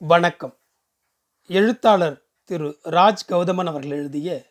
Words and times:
வணக்கம். 0.00 0.58
எழுத்தாளர் 1.46 2.22
திரு 2.44 2.78
ராஜ் 2.84 3.24
கௌதமன் 3.28 3.66
அவர்கள் 3.66 3.90
எழுதிய 3.90 4.46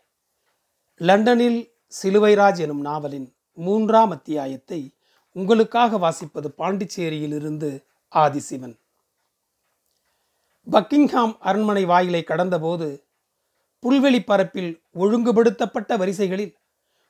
லண்டனில் 0.96 1.71
சிலுவைராஜ் 2.04 2.59
எனும் 2.59 2.81
நாவலின் 2.81 3.36
மூன்றாம் 3.54 4.12
அத்தியாயத்தை 4.12 4.97
உங்களுக்காக 5.31 5.97
வாசிப்பது 5.97 6.47
பாண்டிச்சேரியிலிருந்து 6.57 7.83
ஆதிசிவன். 8.15 8.79
பக்கிங்ஹாம் 10.71 11.38
அரண்மனை 11.39 11.86
வாயிலை 11.86 12.23
கடந்தபோது 12.27 13.04
புல்வெளி 13.82 14.20
பரப்பில் 14.20 14.82
ஒழுங்குபடுத்தப்பட்ட 14.93 15.98
வரிசைகளில் 15.98 16.57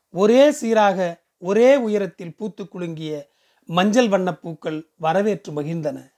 ஒரே 0.10 0.52
சீராக 0.52 1.24
ஒரே 1.38 1.76
உயரத்தில் 1.76 2.36
பூத்து 2.36 2.64
குலுங்கிய 2.64 3.28
மஞ்சள் 3.66 4.10
வண்ணப் 4.10 4.42
பூக்கள் 4.42 4.90
வரவேற்று 4.96 5.62
மகிழ்ந்தன. 5.62 6.16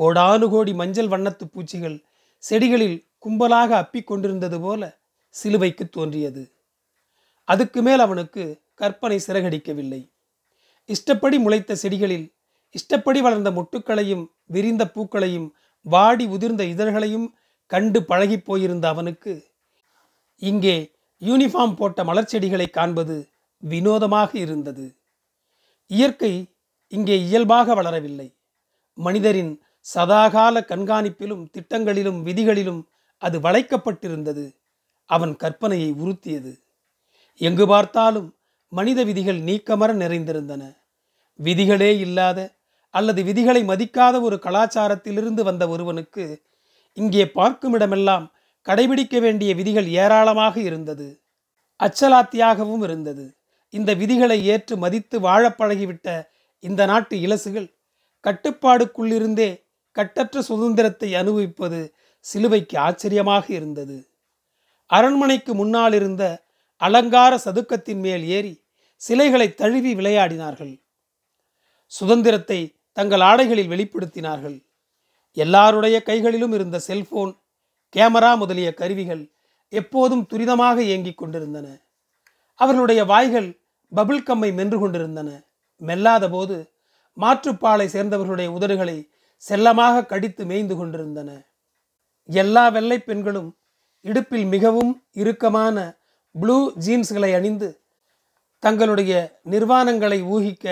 கோடானு 0.00 0.48
கோடி 0.48 0.72
மஞ்சள் 0.74 1.08
வண்ணத்து 1.08 1.44
பூச்சிகள் 1.44 1.96
செடிகளில் 2.50 2.96
கும்பலாக 3.24 3.70
அப்பிக் 3.82 4.06
கொண்டிருந்தது 4.06 4.60
போல 4.60 4.82
சிலுவைக்கு 5.28 5.88
தோன்றியது. 5.88 6.42
அதுக்கு 7.44 7.82
மேல் 7.82 7.98
அவனுக்கு 7.98 8.42
கற்பனை 8.74 9.20
சிறகடிக்கவில்லை. 9.26 10.00
இஷ்டப்படி 10.84 11.38
முளைத்த 11.38 11.76
செடிகளில் 11.82 12.26
இஷ்டப்படி 12.70 13.20
வளர்ந்த 13.20 13.50
மொட்டுக்களையும் 13.50 14.24
விரிந்த 14.46 14.82
பூக்களையும் 14.86 15.48
வாடி 15.86 16.26
உதிர்ந்த 16.26 16.62
இதழ்களையும் 16.64 17.28
கண்டு 17.66 18.00
பழகிப் 18.04 18.44
போயிருந்த 18.44 18.88
அவனுக்கு 18.88 19.32
இங்கே 20.36 20.76
யூனிஃபார்ம் 21.20 21.74
போட்ட 21.74 22.04
மலர்ச்செடிகளை 22.04 22.70
காண்பது 22.70 23.28
வினோதமாக 23.62 24.30
இருந்தது. 24.38 24.96
இயற்கை 25.86 26.32
இங்கே 26.88 27.16
இயல்பாக 27.20 27.74
வளரவில்லை. 27.74 28.28
மனிதரின் 28.98 29.52
சதாகால 29.86 30.56
கண்காணிப்பிலும் 30.68 31.44
திட்டங்களிலும் 31.54 32.20
விதிகளிலும் 32.22 32.82
அது 33.22 33.40
வளைக்கப்பட்டிருந்தது. 33.40 34.44
அவன் 35.10 35.36
கற்பனையை 35.36 35.90
உறுத்தியது. 35.94 36.52
எங்கு 37.40 37.66
பார்த்தாலும் 37.66 38.28
மனித 38.72 39.00
விதிகள் 39.04 39.40
நீக்கமர 39.40 39.90
நிறைந்திருந்தன. 39.94 40.62
விதிகளே 41.38 41.98
இல்லாத 41.98 42.38
அல்லது 42.94 43.22
விதிகளை 43.22 43.62
மதிக்காத 43.64 44.20
ஒரு 44.20 44.36
கலாச்சாரத்திலிருந்து 44.36 45.42
வந்த 45.42 45.68
ஒருவனுக்கு 45.68 46.24
இங்கே 46.96 47.24
பார்க்கும் 47.28 47.74
இடமெல்லாம் 47.74 48.32
கடைபிடிக்க 48.66 49.20
வேண்டிய 49.20 49.54
விதிகள் 49.54 49.88
ஏராளமாக 50.02 50.60
இருந்தது. 50.60 51.08
அச்சலாத்தியாகவும் 51.80 52.82
இருந்தது. 52.82 53.24
இந்த 53.74 53.94
விதிகளை 53.94 54.38
ஏற்று 54.44 54.76
மதித்து 54.76 55.20
வாழப்பழகிவிட்ட 55.20 56.08
இந்த 56.64 56.86
நாட்டு 56.86 57.16
இலசுகள் 57.16 57.68
கட்டுப்பாடுக்குள்ளிருந்தே 58.24 59.50
கட்டற்ற 59.92 60.42
சுதந்திரத்தை 60.42 61.14
அனுபவிப்பது 61.14 61.94
சிலுவைக்கு 62.20 62.78
ஆச்சரியமாக 62.78 63.52
இருந்தது. 63.54 64.08
அரண்மனைக்கு 64.86 65.54
முன்னால் 65.54 65.92
இருந்த 65.92 66.42
அலங்கார 66.76 67.38
சதுக்கத்தின் 67.44 68.00
மேல் 68.00 68.24
ஏறி 68.24 68.62
சிலைகளை 68.96 69.54
தழுவி 69.54 69.94
விளையாடினார்கள். 69.94 70.80
சுதந்திரத்தை 71.86 72.76
தங்கள் 72.92 73.20
ஆடைகளில் 73.20 73.68
வெளிப்படுத்தினார்கள். 73.68 74.64
எல்லாருடைய 75.32 76.02
கைகளிலும் 76.02 76.52
இருந்த 76.52 76.78
செல்போன் 76.78 77.38
கேமரா 77.96 78.36
முதலிய 78.36 78.74
கருவிகள் 78.74 79.32
எப்போதும் 79.68 80.26
துரிதமாக 80.30 80.78
இயங்கிக் 80.78 81.16
கொண்டிருந்தன. 81.16 81.66
அவர்களுடைய 82.54 83.04
வாய்கள் 83.04 83.60
பபுள் 83.96 84.22
கம்மை 84.22 84.52
மென்று 84.54 84.78
கொண்டிருந்தன. 84.78 85.28
மெல்லாத 85.82 86.30
போது 86.30 86.72
மாற்றுப்பாலை 87.16 87.86
சேர்ந்தவர்களுடைய 87.86 88.48
உதடுகளை 88.50 89.09
செல்லமாக 89.42 90.04
கடித்து 90.04 90.42
மேய்ந்து 90.44 90.74
கொண்டிருந்தன. 90.76 91.30
எல்லா 92.28 92.64
வெள்ளை 92.68 92.98
பெண்களும் 92.98 93.50
இடுப்பில் 94.04 94.46
மிகவும் 94.54 94.92
இறுக்கமான 95.20 95.76
ப்ளூ 96.34 96.56
ஜீன்ஸ்களை 96.86 97.30
அணிந்து 97.38 97.68
தங்களுடைய 98.62 99.12
நிர்வாணங்களை 99.52 100.18
ஊகிக்க 100.34 100.66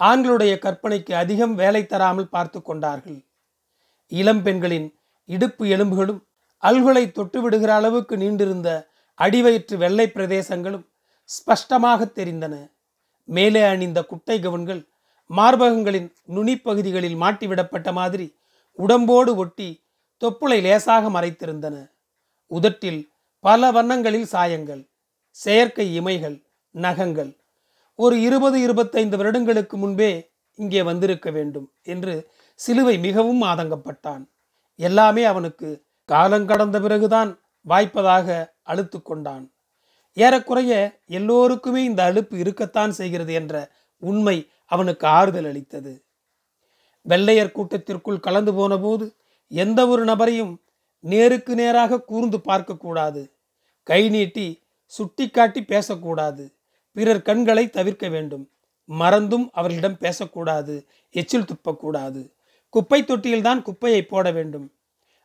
ஆண்களுடைய 0.00 0.52
கற்பனைக்கு 0.64 1.12
அதிகம் 1.22 1.54
வேலை 1.54 1.82
தராமல் 1.86 2.32
பார்த்து 2.34 2.58
கொண்டார்கள். 2.62 3.18
இளம் 4.12 4.42
பெண்களின் 4.42 4.88
இடுப்பு 5.28 5.64
எலும்புகளும் 5.74 6.20
அல்குலை 6.62 7.04
தொட்டு 7.10 7.38
விடுகிற 7.42 7.70
அளவுக்கு 7.74 8.14
நீண்டிருந்த 8.16 8.70
அடிவயிற்று 9.18 9.76
வெள்ளை 9.76 10.06
பிரதேசங்களும் 10.06 10.86
ஸ்பஷ்டமாக 11.30 12.04
தெரிந்தன. 12.18 12.54
மேலே 13.28 13.62
அணிந்த 13.72 13.98
குட்டை 14.02 14.36
கவன்கள் 14.40 14.82
மார்பகங்களின் 15.36 16.08
நுனிப்பகுதிகளில் 16.34 17.16
மாட்டிவிடப்பட்ட 17.22 17.92
மாதிரி 17.92 18.26
உடம்போடு 18.78 19.32
ஒட்டி 19.36 19.68
தொப்புளை 20.22 20.58
லேசாக 20.60 21.04
மறைத்திருந்தன. 21.08 21.76
உதட்டில் 22.50 23.00
பல 23.44 23.70
வண்ணங்களில் 23.70 24.26
சாயங்கள் 24.26 24.82
செயற்கை 25.36 25.86
இமைகள் 26.00 26.36
நகங்கள். 26.74 27.32
ஒரு 27.98 28.16
இருபது 28.20 28.60
இருபத்தைந்து 28.60 29.16
வருடங்களுக்கு 29.16 29.76
முன்பே 29.76 30.12
இங்கே 30.58 30.82
வந்திருக்க 30.82 31.28
வேண்டும் 31.30 31.68
என்று 31.82 32.14
சிலுவை 32.54 32.98
மிகவும் 32.98 33.42
ஆதங்கப்பட்டான். 33.42 34.22
எல்லாமே 34.78 35.24
அவனுக்கு 35.24 35.68
காலங்கடந்த 36.08 36.76
பிறகுதான் 36.80 37.30
வாய்ப்பதாக 37.66 38.28
அழுத்து 38.62 38.98
கொண்டான். 39.02 39.44
ஏறக்குறைய 40.16 40.72
எல்லோருக்குமே 41.18 41.82
இந்த 41.84 42.00
அழுப்பு 42.12 42.34
இருக்கத்தான் 42.34 42.92
செய்கிறது 42.92 43.32
என்ற 43.32 43.54
உண்மை 44.02 44.36
அவனுக்கு 44.74 45.06
ஆறுதல் 45.06 45.44
அளித்தது. 45.44 46.04
வெள்ளையர் 47.00 47.52
கூட்டத்திற்குள் 47.52 48.20
கலந்து 48.20 48.54
போனபோது 48.54 49.16
எந்த 49.48 49.88
ஒரு 49.88 50.04
நபரையும் 50.04 50.62
நேருக்கு 51.00 51.54
நேராக 51.54 52.00
கூர்ந்து 52.00 52.38
பார்க்கக்கூடாது 52.38 53.30
கை 53.82 54.08
நீட்டி 54.08 54.62
சுட்டி 54.84 55.28
காட்டி 55.28 55.64
பேசக்கூடாது. 55.64 56.54
பிறர் 56.92 57.22
கண்களை 57.22 57.70
தவிர்க்க 57.70 58.08
வேண்டும். 58.08 58.50
மறந்தும் 58.84 59.50
அவர்களிடம் 59.52 59.98
பேசக்கூடாது. 59.98 60.74
எச்சில் 61.10 61.48
துப்பக்கூடாது. 61.50 62.32
குப்பை 62.70 63.02
தொட்டியில்தான் 63.02 63.62
குப்பையை 63.62 64.02
போட 64.02 64.30
வேண்டும். 64.30 64.66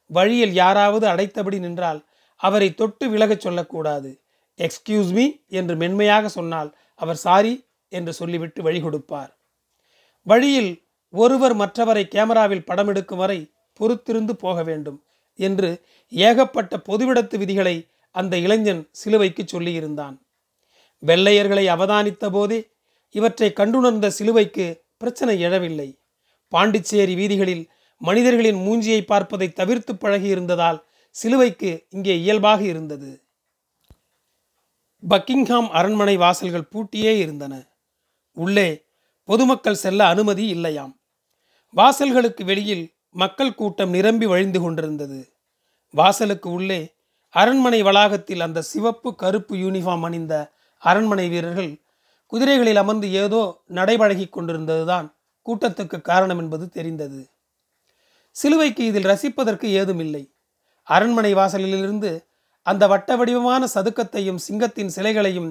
வழியில் 0.05 0.53
யாராவது 0.53 1.07
அடைத்தபடி 1.07 1.59
நின்றால் 1.59 2.05
அவரை 2.35 2.73
தொட்டு 2.73 3.09
விலகச் 3.09 3.39
சொல்லக்கூடாது. 3.39 4.21
எக்ஸ்கியூஸ் 4.57 5.11
மீ 5.11 5.25
என்று 5.47 5.75
மென்மையாக 5.75 6.27
சொன்னால் 6.27 6.77
அவர் 6.95 7.15
சாரி 7.15 7.65
என்று 7.89 8.13
சொல்லிவிட்டு 8.13 8.61
வழி 8.63 8.81
கொடுப்பார். 8.81 9.36
வழியில் 10.27 10.71
ஒருவர் 11.13 11.55
மற்றவரை 11.55 12.03
கேமராவில் 12.07 12.65
படம் 12.65 12.87
எடுக்கும் 12.87 13.17
வரை 13.17 13.51
பொறுத்திருந்து 13.79 14.31
போக 14.31 14.63
வேண்டும் 14.63 15.03
என்று 15.39 15.69
ஏகப்பட்ட 16.11 16.81
பொதுவிடத்து 16.89 17.35
விதிகளை 17.37 17.75
அந்த 18.11 18.37
இளைஞன் 18.37 18.81
சிலுவைக்கு 18.91 19.43
சொல்லியிருந்தான். 19.43 20.15
வெள்ளையர்களை 21.03 21.65
அவதானித்த 21.75 22.29
போதே 22.31 22.59
இவற்றை 23.11 23.53
கண்டுணர்ந்த 23.53 24.07
சிலுவைக்கு 24.09 24.65
பிரச்சனை 24.97 25.35
எழவில்லை. 25.43 25.89
பாண்டிச்சேரி 26.47 27.15
வீதிகளில் 27.15 27.63
மனிதர்களின் 27.97 28.59
மூஞ்சியை 28.65 29.01
பார்ப்பதை 29.05 29.47
தவிர்த்து 29.53 29.93
பழகியிருந்ததால் 29.93 30.79
சிலுவைக்கு 31.15 31.85
இங்கே 31.89 32.15
இயல்பாக 32.19 32.61
இருந்தது. 32.63 33.11
பக்கிங்ஹாம் 35.03 35.69
அரண்மனை 35.69 36.15
வாசல்கள் 36.17 36.69
பூட்டியே 36.71 37.17
இருந்தன. 37.17 37.53
உள்ளே 38.37 38.69
பொதுமக்கள் 39.27 39.81
செல்ல 39.83 40.07
அனுமதி 40.07 40.45
இல்லையாம். 40.47 40.93
வாசல்களுக்கு 41.75 42.43
வெளியில் 42.43 42.85
மக்கள் 43.15 43.55
கூட்டம் 43.55 43.89
நிரம்பி 43.89 44.25
வழிந்து 44.25 44.59
கொண்டிருந்தது. 44.61 45.19
வாசலுக்கு 45.93 46.49
உள்ளே 46.49 46.95
அரண்மனை 47.33 47.81
வளாகத்தில் 47.81 48.41
அந்த 48.41 48.61
சிவப்பு 48.61 49.15
கருப்பு 49.15 49.55
யூனிஃபார்ம் 49.55 50.05
அணிந்த 50.05 50.33
அரண்மனை 50.83 51.29
வீரர்கள் 51.29 51.71
குதிரைகளில் 52.31 52.75
அமர்ந்து 52.75 53.07
ஏதோ 53.13 53.41
நடைபழகி 53.69 54.25
கொண்டிருந்ததுதான் 54.29 55.07
கூட்டத்துக்கு 55.45 56.01
காரணம் 56.01 56.39
என்பது 56.39 56.69
தெரிந்தது. 56.69 57.21
சிலுவைக்கு 58.35 58.85
இதில் 58.85 59.05
ரசிப்பதற்கு 59.05 59.67
ஏதுமில்லை. 59.79 60.23
அரண்மனை 60.87 61.33
வாசலிலிருந்து 61.33 62.11
அந்த 62.65 62.87
வட்ட 62.87 63.15
வடிவமான 63.15 63.67
சதுக்கத்தையும் 63.73 64.43
சிங்கத்தின் 64.47 64.91
சிலைகளையும் 64.95 65.49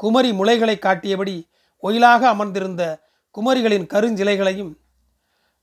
குமரி 0.00 0.30
முளைகளை 0.30 0.78
காட்டியபடி 0.78 1.36
ஒயிலாக 1.82 2.28
அமர்ந்திருந்த 2.28 2.82
குமரிகளின் 3.38 3.90
கருஞ்சிலைகளையும் 3.92 4.72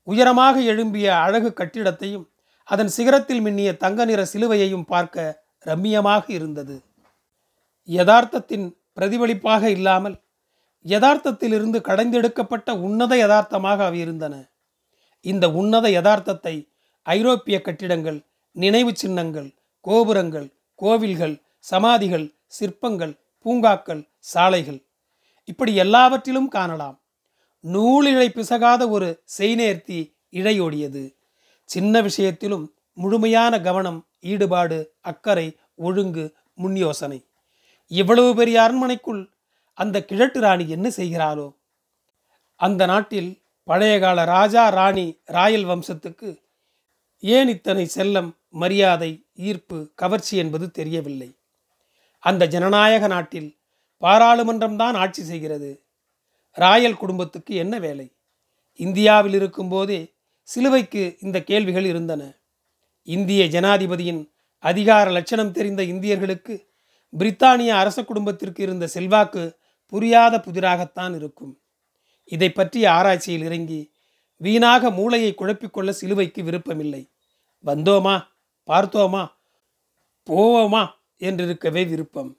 உயரமாக 0.06 0.56
எழும்பிய 0.72 1.06
அழகு 1.24 1.50
கட்டிடத்தையும் 1.52 2.26
அதன் 2.68 2.90
சிகரத்தில் 2.96 3.42
மின்னிய 3.46 3.70
தங்க 3.76 4.04
நிற 4.04 4.20
சிலுவையையும் 4.32 4.86
பார்க்க 4.92 5.24
ரம்மியமாக 5.66 6.24
இருந்தது. 6.36 6.76
யதார்த்தத்தின் 7.88 8.66
பிரதிபலிப்பாக 8.94 9.70
இல்லாமல் 9.70 10.16
யதார்த்தத்திலிருந்து 10.84 11.78
கடைந்தெடுக்கப்பட்ட 11.80 12.68
உன்னத 12.86 13.12
யதார்த்தமாக 13.16 13.78
அவை 13.84 13.98
இருந்தன. 14.00 14.34
இந்த 15.24 15.44
உன்னத 15.50 15.86
யதார்த்தத்தை 15.90 16.54
ஐரோப்பிய 17.06 17.56
கட்டிடங்கள் 17.60 18.18
நினைவு 18.56 18.92
சின்னங்கள் 18.96 19.48
கோபுரங்கள் 19.84 20.48
கோவில்கள் 20.74 21.34
சமாதிகள் 21.64 22.26
சிற்பங்கள் 22.58 23.14
பூங்காக்கள் 23.44 24.02
சாலைகள் 24.32 24.80
இப்படி 25.48 25.72
எல்லாவற்றிலும் 25.84 26.48
காணலாம். 26.48 26.96
நூலிழை 27.72 28.30
பிசகாத 28.30 28.82
ஒரு 28.88 29.22
செய்நேர்த்தி 29.38 29.98
இழையோடியது. 30.32 31.02
சின்ன 31.64 32.00
விஷயத்திலும் 32.00 32.74
முழுமையான 32.92 33.60
கவனம் 33.60 34.06
ஈடுபாடு 34.20 34.78
அக்கறை 35.00 35.46
ஒழுங்கு 35.74 36.24
முன் 36.54 36.76
யோசனை 36.76 37.18
இவ்வளவு 37.86 38.34
பெரிய 38.34 38.62
அரண்மனைக்குள் 38.62 39.22
அந்த 39.78 40.04
கிழட்டு 40.04 40.40
ராணி 40.40 40.64
என்ன 40.68 40.88
செய்கிறாளோ 40.88 41.48
அந்த 42.60 42.86
நாட்டில் 42.86 43.30
பழைய 43.64 43.98
கால 43.98 44.24
ராஜா 44.24 44.68
ராணி 44.68 45.06
ராயல் 45.24 45.64
வம்சத்துக்கு 45.64 46.30
ஏன் 47.18 47.48
இத்தனை 47.48 47.84
செல்லம் 47.94 48.30
மரியாதை 48.48 49.10
ஈர்ப்பு 49.34 49.78
கவர்ச்சி 49.94 50.34
என்பது 50.36 50.70
தெரியவில்லை. 50.70 51.30
அந்த 52.18 52.46
ஜனநாயக 52.46 53.06
நாட்டில் 53.06 53.50
பாராளுமன்றம்தான் 54.02 54.96
ஆட்சி 54.96 55.22
செய்கிறது. 55.22 55.70
ராயல் 56.56 56.96
குடும்பத்துக்கு 56.96 57.54
என்ன 57.54 57.78
வேலை? 57.78 58.16
இந்தியாவில் 58.74 59.34
இருக்கும்போதே 59.34 60.14
சிலுவைக்கு 60.42 61.16
இந்த 61.20 61.42
கேள்விகள் 61.42 61.84
இருந்தன. 61.84 62.32
இந்திய 63.02 63.44
ஜனாதிபதியின் 63.44 64.30
அதிகார 64.58 65.10
லட்சணம் 65.10 65.52
தெரிந்த 65.52 65.82
இந்தியர்களுக்கு 65.82 66.66
பிரித்தானிய 67.18 67.68
அரச 67.68 68.04
குடும்பத்திற்கு 68.04 68.62
இருந்த 68.62 68.86
செல்வாக்கு 68.86 69.58
புரியாத 69.86 70.36
புதிராகத்தான் 70.36 71.14
இருக்கும். 71.14 71.60
இதை 72.24 72.50
பற்றிய 72.50 72.92
ஆராய்ச்சியில் 72.92 73.42
இறங்கி 73.42 73.92
வீணாக 74.36 74.90
மூளையை 74.90 75.34
குழப்பிக்கொள்ள 75.38 75.90
சிலுவைக்கு 75.90 76.42
விருப்பமில்லை. 76.42 77.10
வந்தோமா? 77.64 78.22
பார்த்தோமா? 78.66 79.28
போவோமா? 80.26 80.88
என்றிருக்கவே 81.18 81.88
விருப்பம். 81.88 82.36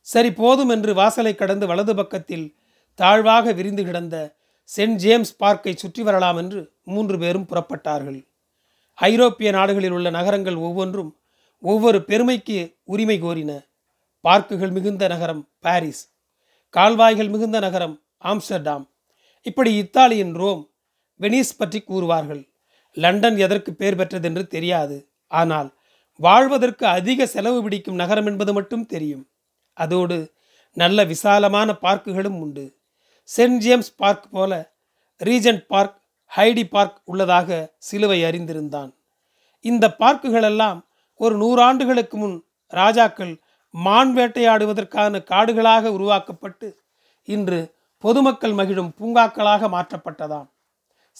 சரி 0.00 0.32
போதும் 0.32 0.68
என்று 0.68 0.94
வாசலை 0.94 1.34
கடந்து 1.34 1.66
வலது 1.66 1.94
பக்கத்தில் 1.94 2.56
தாழ்வாக 2.94 3.52
விரிந்து 3.52 3.84
கிடந்த 3.84 4.16
சென்ட் 4.76 4.94
ஜேம்ஸ் 4.94 5.36
பார்க்கை 5.36 5.72
சுற்றி 5.74 6.02
வரலாம் 6.02 6.36
என்று 6.36 6.60
மூன்று 6.84 7.18
பேரும் 7.18 7.48
புறப்பட்டார்கள். 7.50 8.20
ஐரோப்பிய 8.94 9.50
நாடுகளில் 9.50 9.90
உள்ள 9.90 10.10
நகரங்கள் 10.10 10.54
ஒவ்வொன்றும் 10.54 11.10
ஒவ்வொரு 11.58 12.04
பெருமைக்கு 12.04 12.58
உரிமை 12.84 13.22
கோரின. 13.22 13.52
பார்க்குகள் 14.20 14.70
மிகுந்த 14.70 15.08
நகரம் 15.08 15.48
பாரிஸ். 15.60 16.02
கால்வாய்கள் 16.70 17.28
மிகுந்த 17.28 17.58
நகரம் 17.60 18.02
ஆம்ஸ்டர்டாம். 18.24 18.84
இப்படி 19.42 19.70
இத்தாலியின் 19.82 20.34
ரோம் 20.34 20.62
வெனிஸ் 21.20 21.58
பற்றி 21.58 21.80
கூறுவார்கள். 21.80 22.42
லண்டன் 22.92 23.36
எதற்கு 23.36 23.74
பெயர் 23.74 23.96
பெற்றதென்று 23.96 24.46
தெரியாது. 24.46 24.96
ஆனால் 25.26 25.68
வாழ்வதற்கு 26.20 26.86
அதிக 26.86 27.26
செலவு 27.26 27.62
பிடிக்கும் 27.62 27.94
நகரம் 27.94 28.26
என்பது 28.26 28.52
மட்டும் 28.52 28.86
தெரியும். 28.86 29.26
அதோடு 29.72 30.32
நல்ல 30.76 31.04
விசாலமான 31.04 31.72
பார்க்குகளும் 31.82 32.38
உண்டு. 32.40 32.64
சென்ட் 33.36 33.56
ஜேம்ஸ் 33.56 33.96
பார்க் 33.96 34.26
போல 34.30 34.72
ரீஜென்ட் 35.24 35.66
பார்க் 35.66 36.02
ஹைடி 36.36 36.64
பார்க் 36.64 37.00
உள்ளதாக 37.04 37.74
சிலுவை 37.78 38.22
அறிந்திருந்தான். 38.22 38.94
இந்த 39.60 39.94
பார்க்குகளெல்லாம் 39.98 40.80
ஒரு 41.16 41.34
நூறாண்டுகளுக்கு 41.38 42.10
முன் 42.10 42.44
ராஜாக்கள் 42.68 43.40
மான் 43.70 44.16
வேட்டையாடுவதற்கான 44.16 45.20
காடுகளாக 45.30 45.84
உருவாக்கப்பட்டு 45.84 46.80
இன்று 47.24 47.74
பொதுமக்கள் 47.98 48.52
மகிழும் 48.52 48.94
பூங்காக்களாக 49.00 49.68
மாற்றப்பட்டதாம். 49.68 50.48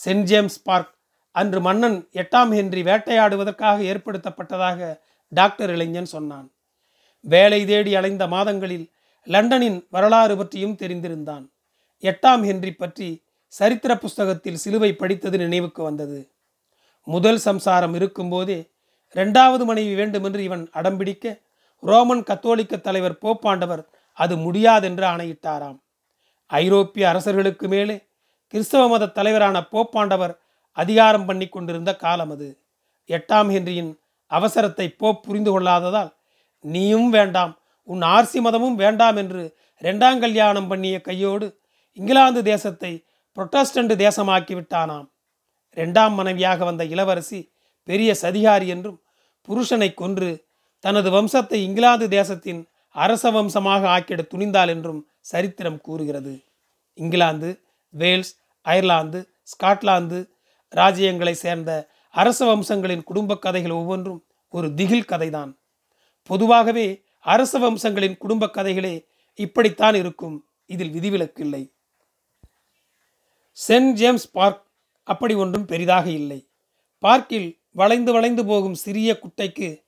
சென்ட் 0.05 0.23
ஜேம்ஸ் 0.23 0.63
பார்க் 0.63 0.95
அன்று 1.31 1.61
மன்னன் 1.61 2.09
எட்டாம் 2.13 2.53
ஹென்றி 2.55 2.83
வேட்டையாடுவதற்காக 2.83 3.79
ஏற்படுத்தப்பட்டதாக 3.93 5.01
டாக்டர் 5.29 5.71
இளைஞன் 5.71 6.05
சொன்னான். 6.05 6.53
வேலை 7.21 7.65
தேடி 7.65 7.95
அலைந்த 7.95 8.29
மாதங்களில் 8.29 8.93
லண்டனின் 9.25 9.87
வரலாறு 9.91 10.37
பற்றியும் 10.37 10.77
தெரிந்திருந்தான். 10.77 11.47
எட்டாம் 12.05 12.43
ஹென்றி 12.49 12.73
பற்றி 12.75 13.09
சரித்திர 13.53 13.93
புஸ்தகத்தில் 13.99 14.61
சிலுவை 14.63 14.91
படித்தது 14.93 15.37
நினைவுக்கு 15.39 15.83
வந்தது. 15.83 16.21
முதல் 17.07 17.39
சம்சாரம் 17.39 17.95
இருக்கும்போதே 17.95 18.59
இரண்டாவது 19.17 19.65
மனைவி 19.65 19.93
வேண்டுமென்று 19.95 20.43
இவன் 20.43 20.65
அடம்பிடிக்க 20.75 21.35
ரோமன் 21.83 22.23
கத்தோலிக்க 22.23 22.75
தலைவர் 22.77 23.21
போப்பாண்டவர் 23.25 23.83
அது 24.19 24.35
முடியாதென்று 24.37 25.05
ஆணையிட்டாராம். 25.05 25.79
ஐரோப்பிய 26.51 27.05
அரசர்களுக்கு 27.09 27.69
மேலே 27.69 27.97
கிறிஸ்தவ 28.55 28.89
மத 28.89 29.13
தலைவரான 29.19 29.57
போப்பாண்டவர் 29.73 30.35
அதிகாரம் 30.79 31.25
பண்ணி 31.25 31.47
கொண்டிருந்த 31.49 31.91
காலம் 31.97 32.31
அது. 32.31 32.49
எட்டாம் 33.11 33.51
ஹென்ரியின் 33.55 33.93
அவசரத்தை 34.31 34.87
போப் 35.01 35.23
புரிந்து 35.23 35.51
கொள்ளாததால் 35.51 36.11
நீயும் 36.65 37.09
வேண்டாம் 37.11 37.53
உன் 37.89 38.03
ஆர்சி 38.17 38.39
மதமும் 38.41 38.75
வேண்டாம் 38.75 39.17
என்று 39.17 39.43
இரண்டாம் 39.83 40.21
கல்யாணம் 40.21 40.69
பண்ணிய 40.69 40.97
கையோடு 41.01 41.47
இங்கிலாந்து 41.97 42.43
தேசத்தை 42.43 43.07
புரொட்டஸ்டன்ட் 43.37 43.95
தேசமாக்கி 43.97 44.55
விட்டானாம் 44.57 45.07
இரண்டாம் 45.77 46.15
மனைவியாக 46.15 46.65
வந்த 46.65 46.85
இளவரசி 46.85 47.53
பெரிய 47.85 48.17
சதிகாரி 48.23 48.67
என்றும் 48.67 49.03
புருஷனை 49.49 49.95
கொன்று 49.95 50.47
தனது 50.81 51.11
வம்சத்தை 51.11 51.55
இங்கிலாந்து 51.55 52.09
தேசத்தின் 52.09 52.69
அரச 52.91 53.31
வம்சமாக 53.31 53.89
ஆக்கிட 53.89 54.23
துணிந்தாள் 54.35 54.69
என்றும் 54.69 55.09
சரித்திரம் 55.21 55.81
கூறுகிறது. 55.81 56.35
இங்கிலாந்து 56.95 57.63
வேல்ஸ் 57.89 58.33
அயர்லாந்து 58.63 59.21
ஸ்காட்லாந்து 59.53 60.19
ராஜ்யங்களை 60.73 61.31
சேர்ந்த 61.31 61.71
அரச 62.11 62.41
வம்சங்களின் 62.47 63.03
குடும்ப 63.03 63.37
கதைகள் 63.37 63.71
ஒவ்வொன்றும் 63.71 64.21
ஒரு 64.49 64.75
திகில் 64.75 65.11
கதைதான். 65.13 65.53
பொதுவாகவே 66.23 67.05
அரச 67.21 67.59
வம்சங்களின் 67.59 68.17
குடும்ப 68.17 68.47
கதைகளே 68.47 68.95
இப்படித்தான் 69.35 69.95
இருக்கும். 69.95 70.37
இதில் 70.67 70.93
விதிவிலக்கில்லை 70.93 71.63
சென்ட் 73.57 73.93
ஜேம்ஸ் 73.93 74.31
பார்க் 74.31 74.63
அப்படி 75.03 75.35
ஒன்றும் 75.35 75.65
பெரிதாக 75.65 76.11
இல்லை. 76.11 76.49
பார்க்கில் 76.99 77.61
வளைந்து 77.71 78.13
வளைந்து 78.13 78.45
போகும் 78.45 78.75
சிறிய 78.75 79.19
குட்டைக்கு 79.19 79.83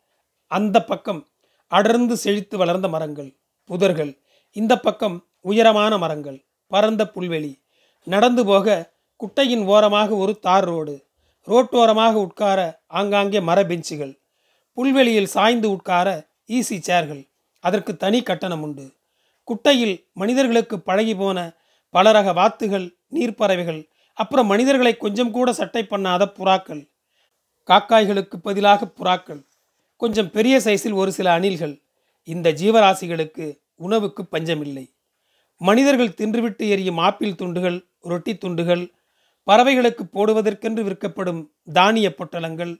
அந்த 0.46 0.84
பக்கம் 0.84 1.28
அடர்ந்து 1.66 2.16
செழித்து 2.16 2.58
வளர்ந்த 2.58 2.88
மரங்கள் 2.88 3.36
புதர்கள். 3.70 4.18
இந்த 4.52 4.80
பக்கம் 4.80 5.28
உயரமான 5.40 5.98
மரங்கள் 5.98 6.44
பரந்த 6.66 7.10
புல்வெளி. 7.14 7.62
நடந்து 8.02 8.44
போக 8.44 8.94
குட்டையின் 9.16 9.64
ஓரமாக 9.64 10.14
ஒரு 10.14 10.38
தார் 10.38 10.64
ரோடு. 10.64 11.06
ரோட்டோரமாக 11.46 12.12
உட்கார 12.12 12.82
ஆங்காங்கே 12.86 13.40
மர 13.40 13.64
பெஞ்சுகள். 13.64 14.20
புல்வெளியில் 14.72 15.26
சாய்ந்து 15.26 15.70
உட்கார 15.70 16.28
ஈசி 16.48 16.78
சேர்கள். 16.88 17.28
அதற்கு 17.60 17.96
தனி 17.96 18.22
கட்டணம் 18.22 18.62
உண்டு. 18.62 18.94
குட்டையில் 19.44 20.08
மனிதர்களுக்கு 20.12 20.80
பழகி 20.80 21.14
போன 21.14 21.56
பலரக 21.90 22.32
வாத்துகள் 22.32 22.95
நீர்ப்பறவைகள் 23.10 23.88
அப்புறம் 24.14 24.46
மனிதர்களை 24.46 24.96
கொஞ்சம் 24.96 25.30
கூட 25.30 25.52
சட்டை 25.52 25.82
பண்ணாத 25.82 26.32
புறாக்கள். 26.38 26.88
காக்காய்களுக்கு 27.66 28.36
பதிலாக 28.36 28.92
புறாக்கள். 28.96 29.42
கொஞ்சம் 29.96 30.30
பெரிய 30.30 30.58
சைஸில் 30.58 30.92
ஒரு 30.92 31.12
சில 31.12 31.38
அணில்கள். 31.38 31.82
இந்த 32.24 32.52
ஜீவராசிகளுக்கு 32.52 33.58
உணவுக்கு 33.74 34.26
பஞ்சமில்லை. 34.26 34.94
மனிதர்கள் 35.56 36.08
தின்றுவிட்டு 36.08 36.68
எரியும் 36.68 36.98
ஆப்பிள் 36.98 37.34
துண்டுகள் 37.34 37.86
ரொட்டி 38.00 38.38
துண்டுகள் 38.38 38.92
பறவைகளுக்கு 39.46 40.02
போடுவதற்கென்று 40.12 40.82
விற்கப்படும் 40.82 41.50
தானிய 41.72 42.14
பொட்டலங்கள் 42.16 42.76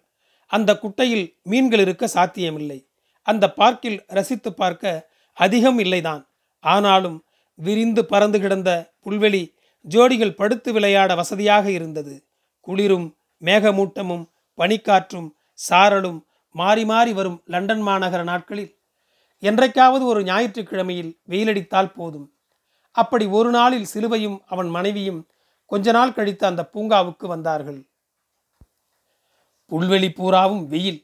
அந்த 0.47 0.79
குட்டையில் 0.79 1.37
மீன்கள் 1.43 1.79
இருக்க 1.79 2.07
சாத்தியமில்லை. 2.07 2.89
அந்த 3.23 3.53
பார்க்கில் 3.53 4.05
ரசித்து 4.07 4.55
பார்க்க 4.55 5.11
அதிகம் 5.33 5.79
இல்லைதான். 5.79 6.27
ஆனாலும் 6.61 7.25
விரிந்து 7.55 8.05
பறந்து 8.05 8.41
கிடந்த 8.41 8.93
புல்வெளி 9.05 9.56
ஜோடிகள் 9.85 10.35
படுத்து 10.35 10.73
விளையாட 10.73 11.15
வசதியாக 11.15 11.71
இருந்தது. 11.71 12.15
குளிரும் 12.61 13.17
மேகமூட்டமும் 13.43 14.25
பனிக்காற்றும் 14.59 15.29
சாரலும் 15.71 16.21
மாறி 16.55 16.85
மாறி 16.85 17.13
வரும் 17.13 17.43
லண்டன் 17.45 17.83
மாநகர 17.87 18.23
நாட்களில் 18.23 18.73
என்றைக்காவது 19.43 20.05
ஒரு 20.05 20.23
ஞாயிற்றுக்கிழமையில் 20.23 21.13
வெயிலடித்தால் 21.29 21.95
போதும். 21.95 22.29
அப்படி 22.97 23.27
ஒரு 23.27 23.51
நாளில் 23.51 23.89
சிலுவையும் 23.95 24.39
அவன் 24.47 24.69
மனைவியும் 24.69 25.21
கொஞ்ச 25.71 25.93
நாள் 25.93 26.13
கழித்து 26.13 26.47
அந்த 26.47 26.63
பூங்காவுக்கு 26.73 27.27
வந்தார்கள். 27.27 27.81
புல்வெளி 29.71 30.09
பூராவும் 30.11 30.65
வெயில். 30.69 31.01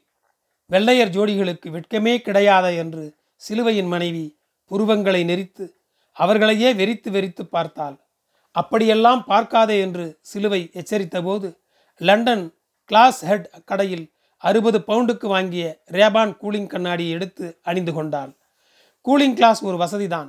வெள்ளையர் 0.71 1.09
ஜோடிகளுக்கு 1.09 1.69
வெட்கமே 1.71 2.15
கிடையாத 2.21 2.67
என்று 2.73 3.05
சிலுவையின் 3.35 3.87
மனைவி 3.87 4.39
புருவங்களை 4.71 5.23
நெறித்து 5.25 5.65
அவர்களையே 6.17 6.73
வெறித்து 6.73 7.11
வெறித்து 7.11 7.43
பார்த்தாள். 7.43 7.97
அப்படியெல்லாம் 8.55 9.25
பார்க்காதே 9.25 9.77
என்று 9.81 10.05
சிலுவை 10.21 10.71
எச்சரித்த 10.81 11.23
போது 11.23 11.49
லண்டன் 12.01 12.45
கிளாஸ் 12.91 13.21
ஹெட் 13.25 13.49
கடையில் 13.65 14.07
அறுபது 14.43 14.79
பவுண்டுக்கு 14.79 15.27
வாங்கிய 15.27 15.65
ரேபான் 15.87 16.33
கூலிங் 16.43 16.67
கண்ணாடியை 16.67 17.13
எடுத்து 17.13 17.47
அணிந்து 17.63 17.93
கொண்டாள். 17.93 18.33
கூலிங் 19.07 19.35
கிளாஸ் 19.35 19.61
ஒரு 19.65 19.77
வசதிதான். 19.77 20.29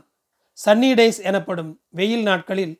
சன்னி 0.65 0.89
டேஸ் 0.93 1.19
எனப்படும் 1.21 1.71
வெயில் 1.89 2.23
நாட்களில் 2.23 2.73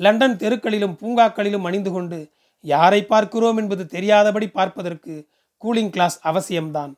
லண்டன் 0.00 0.36
தெருக்களிலும் 0.36 0.96
பூங்காக்களிலும் 1.00 1.66
அணிந்து 1.68 1.90
கொண்டு 1.92 2.18
யாரை 2.64 3.00
பார்க்கிறோம் 3.04 3.56
என்பது 3.56 3.86
தெரியாதபடி 3.86 4.48
பார்ப்பதற்கு 4.48 5.14
கூலிங் 5.62 5.90
கிளாஸ் 5.90 6.18
அவசியம்தான். 6.24 6.92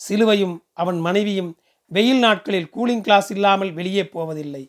சிலுவையும் 0.00 0.56
அவன் 0.72 0.98
மனைவியும் 0.98 1.52
வெயில் 1.90 2.18
நாட்களில் 2.18 2.70
கூலிங் 2.76 3.00
கிளாஸ் 3.00 3.30
இல்லாமல் 3.30 3.72
வெளியே 3.72 4.04
போவதில்லை. 4.08 4.64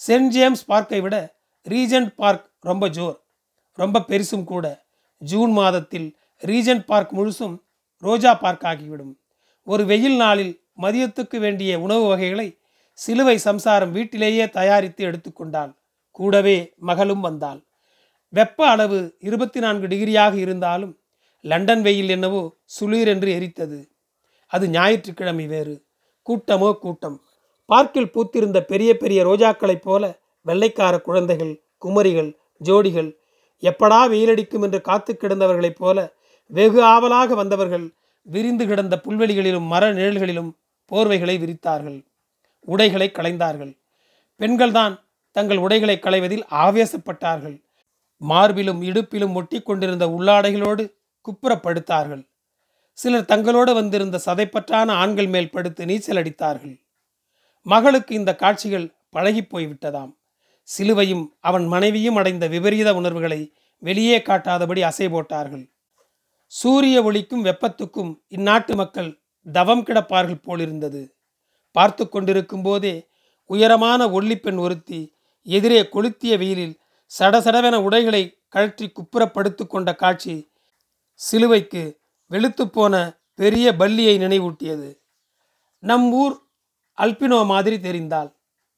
சென்ட் 0.00 0.28
ஜேம்ஸ் 0.28 0.64
பார்க்கை 0.64 1.00
விட 1.00 1.16
ரீஜன்ட் 1.68 2.06
பார்க் 2.06 2.50
ரொம்ப 2.60 2.88
ஜோர் 2.88 3.18
ரொம்ப 3.72 4.04
பெருசும் 4.08 4.44
கூட. 4.44 4.84
ஜூன் 5.18 5.50
மாதத்தில் 5.50 6.16
ரீஜென்ட் 6.46 6.84
பார்க் 6.84 7.18
முழுசும் 7.18 7.62
ரோஜா 7.98 8.34
பார்க் 8.34 8.64
ஆகிவிடும். 8.64 9.18
ஒரு 9.62 9.84
வெயில் 9.84 10.16
நாளில் 10.16 10.60
மதியத்துக்கு 10.78 11.38
வேண்டிய 11.38 11.80
உணவு 11.80 12.06
வகைகளை 12.08 12.58
சிலுவை 12.92 13.38
சம்சாரம் 13.38 13.92
வீட்டிலேயே 13.92 14.48
தயாரித்து 14.48 15.04
எடுத்துக்கொண்டாள் 15.04 15.74
கூடவே 16.10 16.72
மகளும் 16.76 17.20
வந்தாள். 17.20 17.64
வெப்ப 18.28 18.68
அளவு 18.68 19.16
இருபத்தி 19.20 19.60
நான்கு 19.60 19.86
டிகிரியாக 19.86 20.34
இருந்தாலும் 20.34 20.98
லண்டன் 21.40 21.82
வெயில் 21.82 22.08
என்னவோ 22.08 22.56
சுளீர் 22.80 23.06
என்று 23.06 23.30
எரித்தது. 23.30 23.90
அது 24.46 24.68
ஞாயிற்றுக்கிழமை 24.68 25.46
வேறு. 25.46 25.84
கூட்டமோ 26.26 26.78
கூட்டம். 26.78 27.22
பார்க்கில் 27.66 28.10
பூத்திருந்த 28.14 28.60
பெரிய 28.60 28.96
பெரிய 28.96 29.24
ரோஜாக்களைப் 29.24 29.82
போல 29.82 30.19
வெள்ளைக்கார 30.46 31.00
குழந்தைகள் 31.00 31.62
குமரிகள் 31.84 32.36
ஜோடிகள் 32.64 33.16
எப்படா 33.60 34.00
வெயிலடிக்கும் 34.12 34.62
என்று 34.62 34.80
காத்து 34.80 35.18
கிடந்தவர்களைப் 35.20 35.78
போல 35.78 36.12
வெகு 36.46 36.84
ஆவலாக 36.84 37.34
வந்தவர்கள் 37.34 37.92
விரிந்து 38.22 38.66
கிடந்த 38.66 39.00
புல்வெளிகளிலும் 39.04 39.66
மர 39.66 39.92
நிழல்களிலும் 39.92 40.58
போர்வைகளை 40.90 41.36
விரித்தார்கள். 41.38 42.06
உடைகளை 42.60 43.10
களைந்தார்கள். 43.12 43.78
பெண்கள்தான் 44.38 45.00
தங்கள் 45.30 45.56
உடைகளை 45.56 45.98
களைவதில் 45.98 46.44
ஆவேசப்பட்டார்கள். 46.50 47.62
மார்பிலும் 48.28 48.82
இடுப்பிலும் 48.82 49.34
ஒட்டி 49.34 49.62
கொண்டிருந்த 49.62 50.06
உள்ளாடைகளோடு 50.06 50.92
குப்புறப்படுத்தார்கள். 51.24 52.28
சிலர் 52.92 53.28
தங்களோடு 53.28 53.74
வந்திருந்த 53.74 54.20
சதைப்பற்றான 54.26 54.90
ஆண்கள் 54.90 55.26
மேல் 55.26 55.50
படுத்து 55.50 55.86
நீச்சல் 55.86 56.16
அடித்தார்கள். 56.16 56.80
மகளுக்கு 57.62 58.14
இந்த 58.14 58.36
காட்சிகள் 58.36 58.92
பழகி 59.10 59.40
போய்விட்டதாம். 59.40 60.18
சிலுவையும் 60.72 61.24
அவன் 61.48 61.66
மனைவியும் 61.66 62.18
அடைந்த 62.20 62.44
விபரீத 62.46 62.88
உணர்வுகளை 62.94 63.40
வெளியே 63.82 64.16
காட்டாதபடி 64.18 64.80
அசை 64.88 65.06
போட்டார்கள். 65.10 65.64
சூரிய 66.52 66.96
ஒளிக்கும் 67.02 67.46
வெப்பத்துக்கும் 67.48 68.12
இந்நாட்டு 68.36 68.74
மக்கள் 68.74 69.10
தவம் 69.46 69.84
கிடப்பார்கள் 69.86 70.44
போலிருந்தது. 70.46 71.02
பார்த்து 71.76 72.04
கொண்டிருக்கும் 72.08 72.64
போதே 72.66 72.94
உயரமான 73.50 74.00
ஒல்லிப்பெண் 74.10 74.60
ஒருத்தி 74.64 75.00
எதிரே 75.46 75.80
கொளுத்திய 75.94 76.32
வெயிலில் 76.38 76.74
சடசடவென 77.10 77.76
உடைகளை 77.86 78.22
கழற்றி 78.48 78.86
குப்புறப்படுத்து 78.88 79.64
கொண்ட 79.66 79.90
காட்சி 79.94 80.34
சிலுவைக்கு 81.20 81.82
வெளுத்துப்போன 82.30 82.94
பெரிய 83.34 83.66
பல்லியை 83.80 84.14
நினைவூட்டியது. 84.24 84.88
நம் 85.82 86.06
ஊர் 86.22 86.34
அல்பினோ 86.98 87.38
மாதிரி 87.52 87.76
தெரிந்தால் 87.80 88.30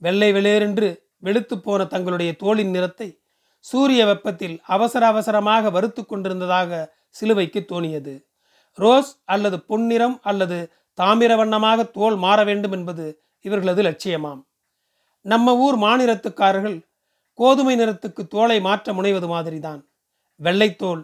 வெள்ளை 0.02 0.28
வெளியேறென்று 0.32 0.88
வெளுத்து 1.22 1.60
போன 1.60 1.84
தங்களுடைய 1.84 2.36
தோளின் 2.36 2.70
நிறத்தை 2.70 3.08
சூரிய 3.60 4.06
வெப்பத்தில் 4.06 4.60
அவசர 4.66 5.06
அவசரமாக 5.06 5.70
வறுத்து 5.70 6.06
கொண்டிருந்ததாக 6.06 6.94
சிலுவைக்கு 7.08 7.60
தோணியது. 7.68 8.14
ரோஸ் 8.72 9.10
அல்லது 9.24 9.60
பொன்னிறம் 9.60 10.18
அல்லது 10.22 10.58
தாமிர 11.00 11.36
வண்ணமாக 11.36 11.84
தோல் 11.84 12.16
மாற 12.16 12.44
வேண்டும் 12.44 12.72
என்பது 12.72 13.06
இவர்களது 13.40 13.82
லட்சியமாம். 13.82 14.42
நம்ம 15.20 15.56
ஊர் 15.56 15.76
மாநிலத்துக்காரர்கள் 15.78 16.78
கோதுமை 17.34 17.74
நிறத்துக்கு 17.76 18.26
தோலை 18.26 18.60
மாற்ற 18.60 18.92
முனைவது 18.92 19.26
மாதிரிதான். 19.26 19.80
வெள்ளைத்தோல் 20.40 21.02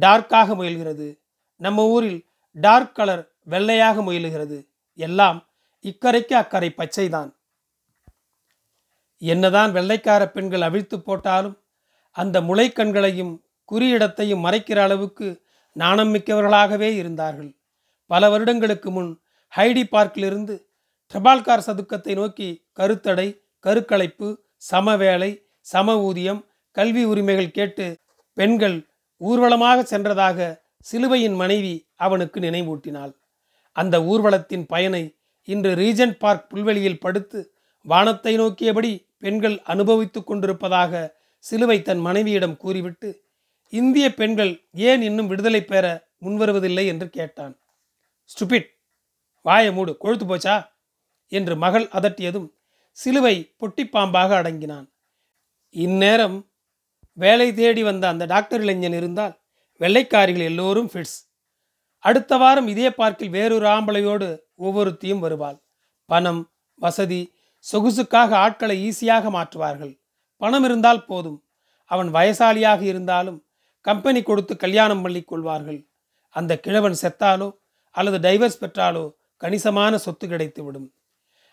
டார்க்காக 0.00 0.54
முயல்கிறது. 0.54 1.08
நம்ம 1.56 1.86
ஊரில் 1.86 2.26
டார்க் 2.52 2.94
கலர் 2.94 3.22
வெள்ளையாக 3.44 4.02
முயலுகிறது. 4.02 4.58
எல்லாம் 4.94 5.38
இக்கரைக்கு 5.82 6.34
அக்கறை 6.34 6.74
பச்சைதான். 6.76 7.30
என்னதான் 9.18 9.72
வெள்ளைக்கார 9.72 10.26
பெண்கள் 10.26 10.60
அவிழ்த்து 10.60 11.00
போட்டாலும் 11.00 11.62
அந்த 12.10 12.40
முளைக்கண்களையும் 12.40 13.40
குறியிடத்தையும் 13.72 14.44
மறைக்கிற 14.44 14.76
அளவுக்கு 14.76 15.42
நாணம் 15.72 16.14
மிக்கவர்களாகவே 16.14 16.94
இருந்தார்கள். 16.94 17.56
பல 18.06 18.30
வருடங்களுக்கு 18.30 18.90
முன் 18.90 19.20
ஹைடி 19.56 19.84
பார்க்கிலிருந்து 19.90 20.54
ட்ரபால்கார் 21.14 21.66
சதுக்கத்தை 21.66 22.14
நோக்கி 22.14 22.66
கருத்தடை 22.78 23.40
கருக்கலைப்பு 23.64 24.28
சமவேலை 24.70 25.30
சம 25.60 25.96
ஊதியம் 25.98 26.46
கல்வி 26.70 27.04
உரிமைகள் 27.04 27.50
கேட்டு 27.50 27.96
பெண்கள் 28.32 28.88
ஊர்வலமாக 29.16 29.98
சென்றதாக 29.98 30.56
சிலுவையின் 30.80 31.34
மனைவி 31.34 31.88
அவனுக்கு 31.96 32.40
நினைவூட்டினாள். 32.40 33.12
அந்த 33.72 34.02
ஊர்வலத்தின் 34.02 34.64
பயனை 34.66 35.16
இன்று 35.44 35.74
ரீஜன்ட் 35.74 36.18
பார்க் 36.18 36.48
புல்வெளியில் 36.50 37.00
படுத்து 37.00 37.52
வானத்தை 37.82 38.38
நோக்கியபடி 38.40 39.07
பெண்கள் 39.18 39.62
அனுபவித்துக் 39.62 40.26
கொண்டிருப்பதாக 40.26 41.16
சிலுவை 41.38 41.82
தன் 41.82 41.98
மனைவியிடம் 41.98 42.56
கூறிவிட்டு 42.56 43.24
இந்திய 43.70 44.14
பெண்கள் 44.14 44.68
ஏன் 44.72 45.02
இன்னும் 45.02 45.26
விடுதலை 45.26 45.64
பெற 45.64 46.08
முன்வருவதில்லை 46.22 46.86
என்று 46.86 47.10
கேட்டான். 47.10 47.60
ஸ்டுபிட் 48.24 48.68
வாய 49.44 49.72
மூடு 49.72 49.96
கொழுத்து 49.96 50.24
போச்சா? 50.24 50.68
என்று 51.28 51.56
மகள் 51.56 51.84
அதட்டியதும் 51.84 52.48
சிலுவை 52.90 53.54
பொட்டிப்பாம்பாக 53.60 54.30
அடங்கினான். 54.30 54.92
இந்நேரம் 55.68 56.50
வேலை 57.12 57.54
தேடி 57.54 57.82
வந்த 57.82 58.08
அந்த 58.08 58.24
டாக்டர் 58.24 58.60
இளைஞன் 58.60 58.92
இருந்தால் 58.92 59.40
வெள்ளைக்காரிகள் 59.80 60.48
எல்லோரும் 60.50 60.90
ஃபிட்ஸ் 60.92 61.18
அடுத்த 61.98 62.36
வாரம் 62.36 62.68
இதே 62.68 62.90
பார்க்கில் 62.90 63.28
வேறொரு 63.28 63.66
ஆம்பளையோடு 63.66 64.38
ஒவ்வொருத்தியும் 64.58 65.18
வருவாள். 65.18 65.58
பணம் 66.04 66.52
வசதி 66.74 67.32
சொகுசுக்காக 67.64 68.30
ஆட்களை 68.44 68.76
ஈஸியாக 68.88 69.30
மாற்றுவார்கள். 69.36 69.92
பணம் 70.36 70.64
இருந்தால் 70.64 71.04
போதும். 71.04 71.38
அவன் 71.90 72.10
வயசாலியாக 72.14 72.82
இருந்தாலும் 72.82 73.38
கம்பெனி 73.80 74.20
கொடுத்து 74.22 74.56
கல்யாணம் 74.56 75.02
பண்ணி 75.02 75.22
கொள்வார்கள். 75.22 75.80
அந்த 76.36 76.52
கிழவன் 76.64 76.96
செத்தாலோ 77.02 77.48
அல்லது 77.90 78.18
டைவர்ஸ் 78.18 78.60
பெற்றாலோ 78.62 79.04
கணிசமான 79.36 79.98
சொத்து 79.98 80.26
கிடைத்து 80.28 80.64
விடும் 80.64 80.88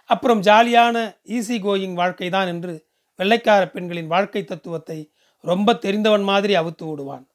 அப்புறம் 0.09 0.41
ஜாலியான 0.41 0.97
ஈஸி 1.35 1.57
கோயிங் 1.65 1.93
வாழ்க்கை 1.93 2.29
தான் 2.29 2.47
என்று 2.47 2.73
வெள்ளைக்கார 3.19 3.61
பெண்களின் 3.69 4.07
வாழ்க்கை 4.07 4.41
தத்துவத்தை 4.43 4.97
ரொம்ப 5.43 5.73
தெரிந்தவன் 5.73 6.23
மாதிரி 6.23 6.53
அவுத்து 6.55 6.85
விடுவான். 6.89 7.25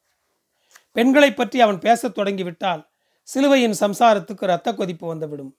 பெண்களை 0.91 1.33
பற்றி 1.33 1.57
அவன் 1.61 1.79
பேசத் 1.79 2.15
தொடங்கிவிட்டால் 2.17 2.81
சிலுவையின் 3.27 3.75
சம்சாரத்துக்கு 3.79 4.43
இரத்த 4.43 4.69
கொதிப்பு 4.73 5.05
வந்துவிடும். 5.07 5.51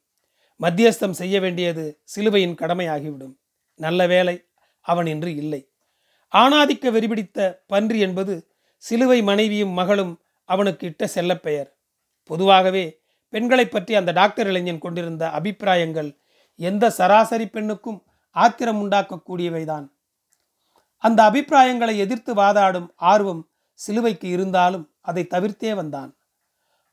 மத்தியஸ்தம் 0.62 1.18
செய்ய 1.20 1.36
வேண்டியது 1.40 1.84
சிலுவையின் 2.04 2.58
கடமையாகிவிடும். 2.60 3.34
நல்ல 3.80 4.06
வேலை 4.06 4.36
அவன் 4.86 5.06
இன்று 5.06 5.30
இல்லை. 5.34 5.60
ஆணாதிக்க 6.32 6.84
வெறிபிடித்த 6.90 7.38
பன்றி 7.66 7.98
என்பது 7.98 8.34
சிலுவை 8.76 9.22
மனைவியும் 9.22 9.74
மகளும் 9.80 10.12
அவனுக்கு 10.48 10.86
இட்ட 10.86 11.08
செல்லப்பெயர். 11.14 11.70
பொதுவாகவே 12.30 12.84
பெண்களை 13.28 13.66
பற்றி 13.68 13.92
அந்த 13.94 14.10
டாக்டர் 14.12 14.46
இளைஞன் 14.46 14.78
கொண்டிருந்த 14.78 15.24
அபிப்பிராயங்கள் 15.30 16.10
எந்த 16.60 16.90
சராசரி 16.90 17.46
பெண்ணுக்கும் 17.46 17.98
ஆத்திரம் 18.36 18.80
உண்டாக்கக்கூடியவைதான். 18.82 19.86
அந்த 21.04 21.20
அபிப்பிராயங்களை 21.22 21.94
எதிர்த்து 21.98 22.32
வாதாடும் 22.34 22.88
ஆர்வம் 22.96 23.42
சிலுவைக்கு 23.74 24.28
இருந்தாலும் 24.28 24.84
அதை 25.00 25.22
தவிர்த்தே 25.30 25.72
வந்தான். 25.74 26.10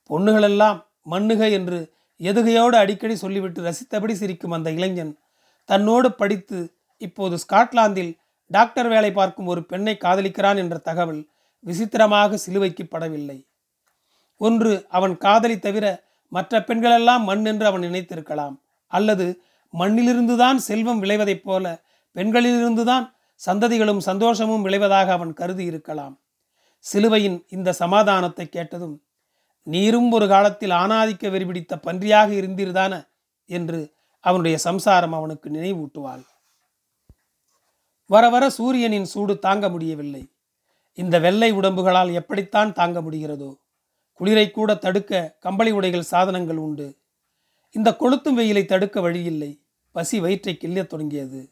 பொண்ணுகளெல்லாம் 0.09 0.79
மண்ணுக 1.03 1.41
என்று 1.49 1.79
எதுகையோடு 2.19 2.75
அடிக்கடி 2.75 3.15
சொல்லிவிட்டு 3.15 3.61
ரசித்தபடி 3.61 4.11
சிரிக்கும் 4.11 4.51
அந்த 4.51 4.71
இளைஞன் 4.71 5.17
தன்னோடு 5.65 6.11
படித்து 6.11 6.59
இப்போது 6.97 7.35
ஸ்காட்லாந்தில் 7.35 8.17
டாக்டர் 8.47 8.87
வேலை 8.87 9.11
பார்க்கும் 9.11 9.45
ஒரு 9.45 9.65
பெண்ணை 9.65 9.97
காதலிக்கிறான் 9.99 10.57
என்ற 10.57 10.77
தகவல் 10.77 11.21
விசித்திரமாக 11.59 12.37
சிலுவைக்கு 12.37 12.83
படவில்லை. 12.83 13.45
ஒன்று 14.37 14.85
அவன் 14.89 15.17
காதலி 15.17 15.59
தவிர 15.59 15.85
மற்ற 16.27 16.63
பெண்களெல்லாம் 16.63 17.23
மண் 17.23 17.45
என்று 17.45 17.65
அவன் 17.65 17.81
நினைத்திருக்கலாம். 17.81 18.55
அல்லது 18.87 19.41
மண்ணிலிருந்துதான் 19.73 20.55
செல்வம் 20.55 21.01
விளைவதைப் 21.03 21.43
போல 21.43 21.65
பெண்களிலிருந்துதான் 22.15 23.05
சந்ததிகளும் 23.47 23.97
சந்தோஷமும் 23.97 24.61
விளைவதாக 24.61 25.11
அவன் 25.11 25.33
கருதி 25.33 25.63
இருக்கலாம் 25.63 26.15
சிலுவையின் 26.85 27.45
இந்த 27.49 27.73
சமாதானத்தை 27.73 28.45
கேட்டதும் 28.49 28.95
நீரும் 29.69 30.11
ஒரு 30.11 30.27
காலத்தில் 30.27 30.69
ஆணாதிக்க 30.69 31.29
வெறிபிடித்த 31.29 31.75
பன்றியாக 31.75 32.31
இருந்தீர்தான 32.31 33.07
என்று 33.45 33.93
அவனுடைய 34.19 34.57
சம்சாரம் 34.57 35.13
அவனுக்கு 35.13 35.49
நினைவூட்டுவாள். 35.49 36.25
வர 38.05 38.29
வர 38.29 38.49
சூரியனின் 38.49 39.05
சூடு 39.05 39.39
தாங்க 39.39 39.69
முடியவில்லை. 39.69 40.27
இந்த 40.93 41.19
வெள்ளை 41.19 41.53
உடம்புகளால் 41.53 42.13
எப்படித்தான் 42.13 42.73
தாங்க 42.73 43.01
முடிகிறதோ? 43.01 43.57
குளிரை 44.19 44.51
கூட 44.51 44.75
தடுக்க 44.75 45.35
கம்பளி 45.39 45.71
உடைகள் 45.71 46.01
சாதனங்கள் 46.01 46.57
உண்டு. 46.57 46.97
இந்த 47.71 47.91
கொளுத்தும் 47.91 48.37
வெயிலை 48.37 48.65
தடுக்க 48.65 49.01
வழியில்லை. 49.01 49.61
பசி 49.91 50.19
வயிற்றை 50.19 50.57
கிள்ளத் 50.57 50.89
தொடங்கியது. 50.89 51.49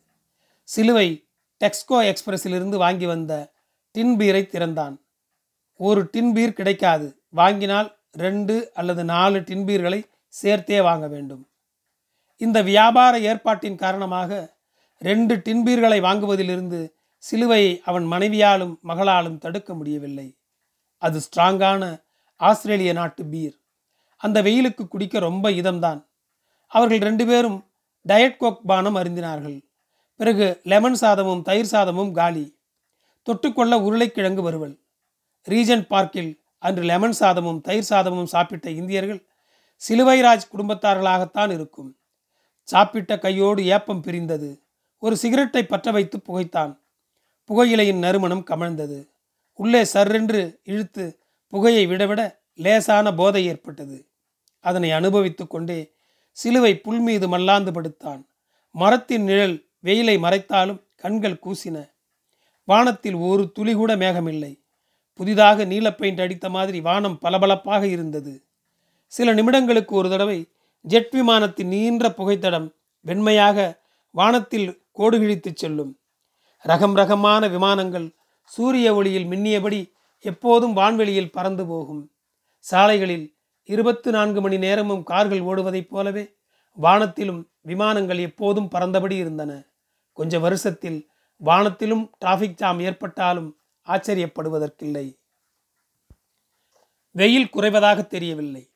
சிலுவை 0.64 1.26
டெக்ஸ்கோ 1.60 2.14
எக்ஸ்பிரஸிலிருந்து 2.14 2.78
வாங்கி 2.78 3.06
வந்த 3.06 3.52
டின் 3.92 4.18
பீரை 4.18 4.46
திறந்தான். 4.46 5.02
ஒரு 5.78 6.08
டின் 6.12 6.34
பீர் 6.34 6.54
கிடைக்காது. 6.54 7.22
வாங்கினால் 7.30 7.97
ரெண்டு 8.18 8.56
அல்லது 8.74 9.04
நாலு 9.04 9.40
டின்பீர்களை 9.40 10.00
சேர்த்தே 10.28 10.82
வாங்க 10.82 11.08
வேண்டும். 11.08 11.44
இந்த 12.42 12.62
வியாபார 12.62 13.20
ஏற்பாட்டின் 13.20 13.82
காரணமாக 13.84 14.56
ரெண்டு 15.02 15.36
டின்பீர்களை 15.36 16.00
வாங்குவதிலிருந்து 16.08 16.80
சிலுவையை 17.24 17.72
அவன் 17.84 18.06
மனைவியாலும் 18.12 18.74
மகளாலும் 18.82 19.38
தடுக்க 19.38 19.74
முடியவில்லை. 19.74 20.28
அது 21.02 21.22
ஸ்ட்ராங்கான 21.26 21.84
ஆஸ்திரேலிய 22.36 22.94
நாட்டு 22.94 23.24
பீர். 23.26 23.56
அந்த 24.24 24.42
வெயிலுக்கு 24.42 24.88
குடிக்க 24.88 25.20
ரொம்ப 25.20 25.50
இதம்தான். 25.50 26.00
அவர்கள் 26.72 27.00
ரெண்டு 27.00 27.26
பேரும் 27.26 27.58
டயட் 28.06 28.38
கோக் 28.38 28.62
பானம் 28.66 28.96
அருந்தினார்கள். 28.96 29.58
பிறகு 30.20 30.46
லெமன் 30.64 30.98
சாதமும் 31.02 31.42
தயிர் 31.42 31.72
சாதமும் 31.72 32.12
காலி. 32.12 32.46
தொட்டுக்கொள்ள 33.28 33.74
உருளைக்கிழங்கு 33.88 34.42
வருவல் 34.42 34.76
ரீஜன் 35.48 35.86
பார்க்கில் 35.88 36.32
அன்று 36.58 36.84
லெமன் 36.84 37.16
சாதமும் 37.20 37.62
தயிர் 37.62 37.86
சாதமும் 37.90 38.24
சாப்பிட்ட 38.24 38.70
இந்தியர்கள் 38.70 39.26
சிலுவைராஜ் 39.90 40.48
குடும்பத்தார்களாகத்தான் 40.54 41.54
இருக்கும். 41.54 41.98
சாப்பிட்ட 42.64 43.20
கையோடு 43.20 43.66
ஏப்பம் 43.66 44.02
பிரிந்தது. 44.02 44.62
ஒரு 44.98 45.18
சிகரெட்டை 45.18 45.66
பற்ற 45.66 45.92
வைத்து 45.92 46.22
புகைத்தான். 46.28 46.78
புகையிலையின் 47.48 47.98
நறுமணம் 47.98 48.46
கமழ்ந்தது. 48.48 49.08
உள்ளே 49.54 49.84
சர்ரென்று 49.84 50.60
இழுத்து 50.64 51.20
புகையை 51.48 51.86
விடவிட 51.86 52.40
லேசான 52.56 53.14
போதை 53.14 53.46
ஏற்பட்டது. 53.46 54.06
அதனை 54.60 54.92
அனுபவித்து 54.92 55.48
கொண்டே 55.48 55.92
சிலுவை 56.32 56.78
புல் 56.78 57.00
மீது 57.00 57.38
மல்லாந்து 57.38 57.72
படுத்தான். 57.72 58.26
மரத்தின் 58.72 59.24
நிழல் 59.24 59.66
வெயிலை 59.84 60.18
மறைத்தாலும் 60.18 60.82
கண்கள் 60.96 61.40
கூசின. 61.46 61.90
வானத்தில் 62.64 63.14
ஒரு 63.14 63.52
துளி 63.52 63.74
கூட 63.74 63.96
மேகமில்லை. 63.96 64.60
புதிதாக 65.18 65.66
நீல 65.66 65.94
பெயிண்ட் 65.94 66.22
அடித்த 66.22 66.50
மாதிரி 66.50 66.82
வானம் 66.82 67.20
பளபளப்பாக 67.20 67.88
இருந்தது. 67.88 68.44
சில 69.08 69.34
நிமிடங்களுக்கு 69.34 69.92
ஒரு 69.92 70.10
தடவை 70.10 70.48
ஜெட் 70.82 71.12
விமானத்தின் 71.12 71.68
நீண்ட 71.68 72.14
புகைத்தடம் 72.14 72.74
வெண்மையாக 73.06 73.78
வானத்தில் 74.12 74.82
கோடுகிழித்துச் 74.98 75.56
செல்லும். 75.56 76.00
ரகம் 76.68 76.94
ரகமான 76.94 77.48
விமானங்கள் 77.48 78.16
சூரிய 78.44 78.96
ஒளியில் 78.96 79.26
மின்னியபடி 79.26 79.92
எப்போதும் 80.20 80.76
வான்வெளியில் 80.76 81.32
பறந்து 81.32 81.66
போகும். 81.66 82.12
சாலைகளில் 82.60 83.36
இருபத்து 83.64 84.12
நான்கு 84.12 84.42
மணி 84.42 84.58
நேரமும் 84.58 85.04
கார்கள் 85.04 85.40
ஓடுவதைப் 85.40 85.90
போலவே 85.90 86.36
வானத்திலும் 86.82 87.44
விமானங்கள் 87.62 88.18
எப்போதும் 88.18 88.70
பறந்தபடி 88.76 89.12
இருந்தன. 89.12 89.64
கொஞ்ச 90.14 90.40
வருஷத்தில் 90.40 91.10
வானத்திலும் 91.46 92.10
டிராஃபிக் 92.26 92.54
ஜாம் 92.54 92.80
ஏற்பட்டாலும் 92.80 93.57
ஆச்சரியப்படுவதற்கில்லை. 93.88 95.17
வெயில் 97.12 97.50
குறைவதாக 97.53 98.08
தெரியவில்லை. 98.08 98.72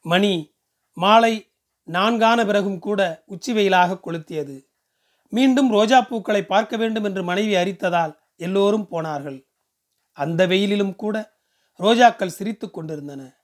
மணி 0.00 0.54
மாலை 0.92 1.50
நான்கான 1.84 2.46
பிறகும் 2.46 2.78
கூட 2.78 3.22
உச்சி 3.26 3.52
வெயிலாக 3.52 4.00
கொளுத்தியது. 4.04 4.66
மீண்டும் 5.28 5.70
ரோஜா 5.70 6.00
பூக்களை 6.00 6.44
பார்க்க 6.44 6.76
வேண்டும் 6.76 7.04
என்று 7.04 7.22
மனைவி 7.22 7.54
அறித்ததால் 7.54 8.16
எல்லோரும் 8.36 8.88
போனார்கள். 8.88 9.46
அந்த 10.12 10.46
வெயிலிலும் 10.46 10.94
கூட 10.94 11.32
ரோஜாக்கள் 11.78 12.26
சிரித்து 12.26 12.70
கொண்டிருந்தன. 12.70 13.36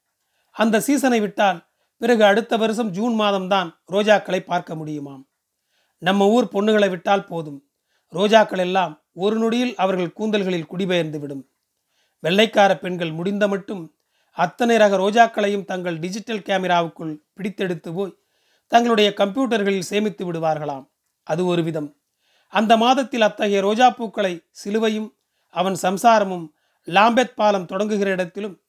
அந்த 0.50 0.80
சீசனை 0.80 1.20
விட்டால் 1.20 1.68
பிறகு 1.96 2.25
அடுத்த 2.25 2.56
வருஷம் 2.56 2.90
ஜூன் 2.90 3.20
மாதம்தான் 3.20 3.70
ரோஜாக்களை 3.90 4.40
பார்க்க 4.40 4.75
முடியுமாம். 4.75 5.28
நம்ம 5.99 6.28
ஊர் 6.28 6.44
பொண்ணுகளை 6.44 6.88
விட்டால் 6.90 7.25
போதும். 7.25 7.70
ரோஜாக்கள் 8.12 8.58
எல்லாம் 8.58 9.00
ஒரு 9.12 9.37
நொடியில் 9.37 9.75
அவர்கள் 9.76 10.14
கூந்தல்களில் 10.19 10.67
குடிபெயர்ந்து 10.67 11.21
விடும் 11.21 11.49
வெள்ளைக்கார 12.19 12.79
பெண்கள் 12.79 13.12
முடிந்த 13.12 13.49
மட்டும் 13.49 13.95
அத்தனை 14.31 14.76
ரக 14.76 14.97
ரோஜாக்களையும் 14.97 15.64
தங்கள் 15.64 15.99
டிஜிட்டல் 15.99 16.38
கேமராவுக்குள் 16.38 17.21
பிடித்தெடுத்து 17.37 17.95
போய் 17.95 18.19
தங்களுடைய 18.67 19.12
கம்ப்யூட்டர்களில் 19.17 19.88
சேமித்து 19.90 20.33
விடுவார்களாம். 20.33 20.88
அது 21.23 21.47
ஒரு 21.47 21.62
விதம். 21.62 21.97
அந்த 22.49 22.76
மாதத்தில் 22.76 23.23
அத்தகைய 23.23 23.61
ரோஜா 23.61 23.90
பூக்களை 23.90 24.45
சிலுவையும் 24.50 25.14
அவன் 25.49 25.76
சம்சாரமும் 25.83 26.47
லாம்பெத் 26.87 27.35
பாலம் 27.35 27.67
தொடங்குகிற 27.67 28.07
இடத்திலும் 28.07 28.61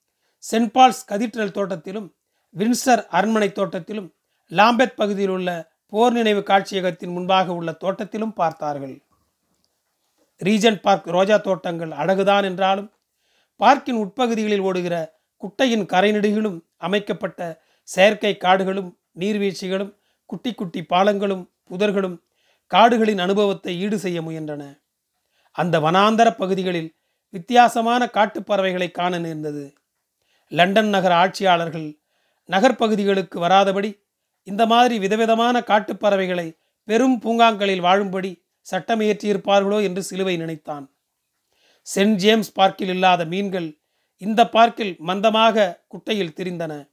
சென்ட் 0.52 0.72
பால்ஸ் 0.74 1.04
கதீட்ரல் 1.08 1.56
தோட்டத்திலும் 1.58 2.14
வின்சர் 2.56 3.06
அரண்மனை 3.06 3.50
தோட்டத்திலும் 3.50 4.10
லாம்பெத் 4.50 4.96
பகுதியில் 4.96 5.30
உள்ள 5.30 5.72
போர் 5.86 6.14
நினைவு 6.14 6.44
காட்சியகத்தின் 6.44 7.12
முன்பாக 7.12 7.54
உள்ள 7.54 7.72
தோட்டத்திலும் 7.72 8.34
பார்த்தார்கள். 8.34 9.04
ரீஜன் 10.42 10.80
பார்க் 10.82 11.08
ரோஜா 11.08 11.38
தோட்டங்கள் 11.38 11.92
அழகுதான் 11.92 12.44
என்றாலும் 12.44 12.90
பார்க்கின் 13.60 14.00
உட்பகுதிகளில் 14.04 14.60
ஓடுகிற 14.60 14.96
குட்டையின் 15.44 15.86
கரைநெடுகிலும் 15.86 16.58
அமைக்கப்பட்ட 16.78 17.40
செயற்கை 17.84 18.38
காடுகளும் 18.38 18.90
நீர்வீழ்ச்சிகளும் 19.20 19.92
குட்டி 20.30 20.52
குட்டி 20.54 20.82
பாலங்களும் 20.90 21.44
புதர்களும் 21.70 22.18
காடுகளின் 22.72 23.18
அனுபவத்தை 23.18 23.72
ஈடு 23.80 23.98
செய்ய 24.00 24.22
முயன்றன. 24.22 24.64
அந்த 25.56 25.76
வனாந்தர 25.80 26.28
பகுதிகளில் 26.36 26.90
வித்தியாசமான 27.34 28.02
காட்டுப்பறவைகளை 28.14 28.92
காண 28.92 29.14
நேர்ந்தது. 29.20 29.64
லண்டன் 30.52 30.90
நகர 30.90 31.14
ஆட்சியாளர்கள் 31.16 31.88
நகர்ப்பகுதிகளுக்கு 32.50 33.38
வராதபடி 33.40 33.92
இந்த 34.48 34.64
மாதிரி 34.66 34.96
விதவிதமான 35.00 35.56
காட்டுப்பறவைகளை 35.60 36.48
பெரும் 36.88 37.18
பூங்காங்களில் 37.22 37.82
வாழும்படி 37.82 38.32
சட்டம் 38.62 39.00
இயற்றியிருப்பார்களோ 39.00 39.84
என்று 39.84 40.04
சிலுவை 40.04 40.38
நினைத்தான். 40.38 40.86
சென்ட் 41.88 42.16
ஜேம்ஸ் 42.16 42.52
பார்க்கில் 42.54 42.88
இல்லாத 42.88 43.26
மீன்கள் 43.26 43.80
இந்த 44.18 44.50
பார்க்கில் 44.50 44.98
மந்தமாக 45.00 45.80
குட்டையில் 45.88 46.34
திரிந்தன. 46.34 46.90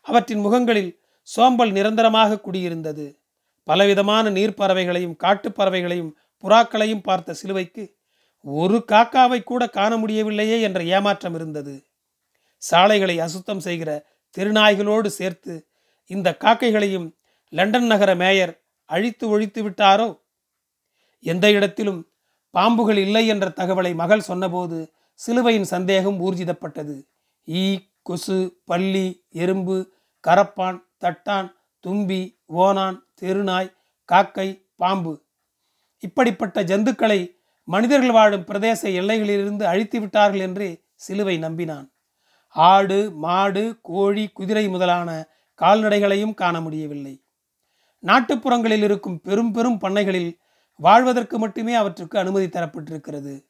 அவற்றின் 0.00 0.38
முகங்களில் 0.38 1.00
சோம்பல் 1.22 1.72
நிரந்தரமாக 1.72 2.40
குடியிருந்தது. 2.46 3.16
பலவிதமான 3.62 4.30
நீர்ப்பறவைகளையும் 4.30 5.18
காட்டுப்பறவைகளையும் 5.24 6.14
புறாக்களையும் 6.44 7.00
பார்த்த 7.00 7.34
சிலுவைக்கு 7.34 7.96
ஒரு 8.42 8.84
காக்காவை 8.92 9.42
கூட 9.42 9.66
காண 9.66 9.96
முடியவில்லையே 9.96 10.60
என்ற 10.60 10.82
ஏமாற்றம் 10.82 11.34
இருந்தது. 11.34 11.84
சாலைகளை 12.58 13.20
அசுத்தம் 13.20 13.60
செய்கிற 13.60 13.90
திருநாய்களோடு 14.36 15.06
சேர்த்து 15.06 15.54
இந்த 16.06 16.36
காக்கைகளையும் 16.44 17.16
லண்டன் 17.48 17.86
நகர 17.86 18.14
மேயர் 18.14 18.52
அழித்து 18.84 19.28
ஒழித்து 19.28 19.60
விட்டாரோ? 19.68 20.23
எந்த 21.30 21.46
இடத்திலும் 21.50 22.00
பாம்புகள் 22.54 22.98
இல்லை 23.06 23.24
என்ற 23.26 23.46
தகவலை 23.56 23.92
மகள் 23.94 24.28
சொன்னபோது 24.30 24.78
சிலுவையின் 25.20 25.70
சந்தேகம் 25.74 26.18
ஊர்ஜிதப்பட்டது. 26.26 26.96
ஈ 27.44 27.64
கொசு 28.02 28.38
பள்ளி 28.64 29.06
எறும்பு 29.42 29.76
கரப்பான் 30.24 30.78
தட்டான் 31.02 31.48
தும்பி 31.84 32.22
ஓனான் 32.46 32.98
தெருநாய் 33.20 33.74
காக்கை 34.08 34.48
பாம்பு. 34.76 35.14
இப்படிப்பட்ட 36.02 36.62
ஜந்துக்களை 36.62 37.20
மனிதர்கள் 37.68 38.16
வாழும் 38.16 38.46
பிரதேச 38.50 38.80
எல்லைகளிலிருந்து 39.00 39.64
அழித்து 39.72 39.98
விட்டார்கள் 40.00 40.44
என்று 40.46 40.68
சிலுவை 40.94 41.36
நம்பினான். 41.38 41.86
ஆடு 42.56 42.98
மாடு 43.24 43.62
கோழி 43.82 44.24
குதிரை 44.28 44.64
முதலான 44.68 45.10
கால்நடைகளையும் 45.60 46.34
காண 46.34 46.54
முடியவில்லை. 46.60 47.14
நாட்டுப்புறங்களில் 48.02 48.84
இருக்கும் 48.88 49.20
பெரும் 49.20 49.52
பெரும் 49.52 49.78
பண்ணைகளில் 49.80 50.30
வாழ்வதற்கு 50.76 51.38
மட்டுமே 51.38 51.74
அவற்றுக்கு 51.74 52.18
அனுமதி 52.18 52.46
தரப்பட்டிருக்கிறது. 52.46 53.46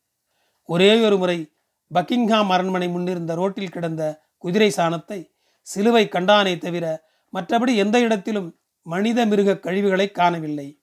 ஒரே 0.64 1.04
ஒரு 1.04 1.18
முறை 1.18 1.52
பக்கிங்ஹாம் 1.94 2.48
அரண்மனை 2.48 2.88
முன்னிருந்த 2.88 3.34
ரோட்டில் 3.34 3.70
கிடந்த 3.70 4.22
குதிரை 4.38 4.72
சாணத்தை 4.76 5.30
சிலுவை 5.60 6.08
கண்டானே 6.08 6.58
தவிர 6.58 7.08
மற்றபடி 7.32 7.76
எந்த 7.76 8.00
இடத்திலும் 8.00 8.58
மனித 8.82 9.26
மிருக 9.26 9.56
கழிவுகளை 9.56 10.10
காணவில்லை. 10.10 10.80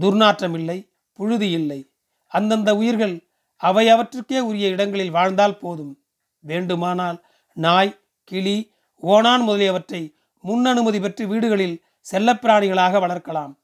துர்நாற்றம் 0.00 0.54
இல்லை 0.54 0.90
புழுதி 1.12 1.50
இல்லை. 1.50 1.90
அந்தந்த 2.26 2.76
உயிர்கள் 2.76 3.28
அவையவற்றுக்கே 3.62 4.38
உரிய 4.38 4.68
இடங்களில் 4.68 5.10
வாழ்ந்தால் 5.10 5.58
போதும். 5.58 5.98
வேண்டுமானால் 6.40 7.24
நாய் 7.52 8.00
கிளி 8.24 8.72
ஓனான் 8.96 9.42
முதலியவற்றை 9.42 10.14
முன் 10.40 10.64
அனுமதி 10.64 11.00
பெற்று 11.00 11.26
வீடுகளில் 11.26 11.84
செல்லப்பிராணிகளாக 12.12 13.00
வளர்க்கலாம். 13.00 13.58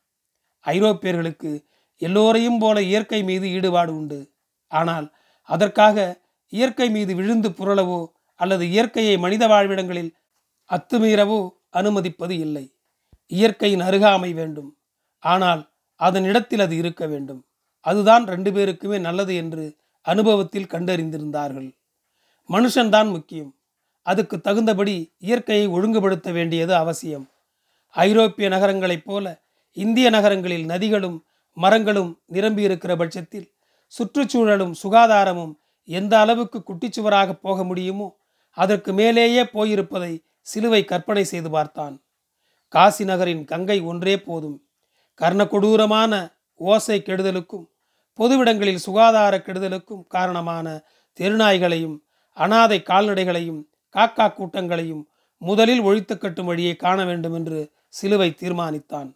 ஐரோப்பியர்களுக்கு 0.65 1.65
எல்லோரையும் 1.97 2.59
போல 2.59 2.83
இயற்கை 2.83 3.23
மீது 3.23 3.51
ஈடுபாடு 3.51 3.97
உண்டு. 3.97 4.33
ஆனால் 4.67 5.15
அதற்காக 5.43 6.21
இயற்கை 6.49 6.91
மீது 6.91 7.15
விழுந்து 7.15 7.49
புரளவோ 7.49 8.07
அல்லது 8.35 8.71
இயற்கையை 8.71 9.19
மனித 9.19 9.47
வாழ்விடங்களில் 9.47 10.15
அத்துமீறவோ 10.71 11.51
அனுமதிப்பது 11.71 12.39
இல்லை. 12.39 12.77
இயற்கையின் 13.27 13.81
அருகாமை 13.81 14.35
வேண்டும். 14.35 14.77
ஆனால் 15.19 15.73
அதன் 15.95 16.25
இடத்தில் 16.25 16.61
அது 16.61 16.77
இருக்க 16.77 17.07
வேண்டும். 17.07 17.45
அதுதான் 17.81 18.27
ரெண்டு 18.27 18.51
பேருக்குமே 18.51 19.01
நல்லது 19.01 19.35
என்று 19.35 19.77
அனுபவத்தில் 20.01 20.67
கண்டறிந்திருந்தார்கள். 20.67 21.75
மனுஷன்தான் 22.49 23.11
முக்கியம். 23.11 23.55
அதுக்கு 24.03 24.41
தகுந்தபடி 24.41 25.15
இயற்கையை 25.19 25.67
ஒழுங்குபடுத்த 25.67 26.33
வேண்டியது 26.33 26.75
அவசியம். 26.75 27.31
ஐரோப்பிய 27.89 28.49
நகரங்களைப் 28.49 29.05
போல 29.05 29.42
இந்திய 29.77 30.11
நகரங்களில் 30.11 30.65
நதிகளும் 30.65 31.19
மரங்களும் 31.57 32.21
நிரம்பியிருக்கிற 32.33 32.97
பட்சத்தில் 32.97 33.53
சுற்றுச்சூழலும் 33.93 34.75
சுகாதாரமும் 34.83 35.55
எந்த 35.85 36.19
அளவுக்கு 36.19 36.59
குட்டிச்சுவராக 36.59 37.33
போக 37.33 37.65
முடியுமோ 37.65 38.09
அதற்கு 38.57 38.93
மேலேயே 38.93 39.43
போயிருப்பதை 39.43 40.13
சிலுவை 40.41 40.85
கற்பனை 40.85 41.25
செய்து 41.25 41.51
பார்த்தான். 41.51 42.01
காசி 42.69 43.05
நகரின் 43.05 43.45
கங்கை 43.45 43.81
ஒன்றே 43.81 44.17
போதும். 44.17 44.59
கர்ணகொடூரமான 45.21 46.13
ஓசை 46.61 47.03
கெடுதலுக்கும் 47.03 47.67
பொதுவிடங்களில் 48.19 48.85
சுகாதார 48.87 49.35
கெடுதலுக்கும் 49.39 50.07
காரணமான 50.07 50.67
தெருநாய்களையும் 51.19 51.97
அனாதை 52.37 52.79
கால்நடைகளையும் 52.83 53.61
காக்கா 53.95 54.27
கூட்டங்களையும் 54.29 55.03
முதலில் 55.43 55.81
ஒழித்து 55.81 56.19
கட்டும் 56.19 56.47
வழியை 56.47 56.77
காண 56.77 57.05
வேண்டும் 57.05 57.35
என்று 57.35 57.73
சிலுவை 57.89 58.29
தீர்மானித்தான். 58.41 59.11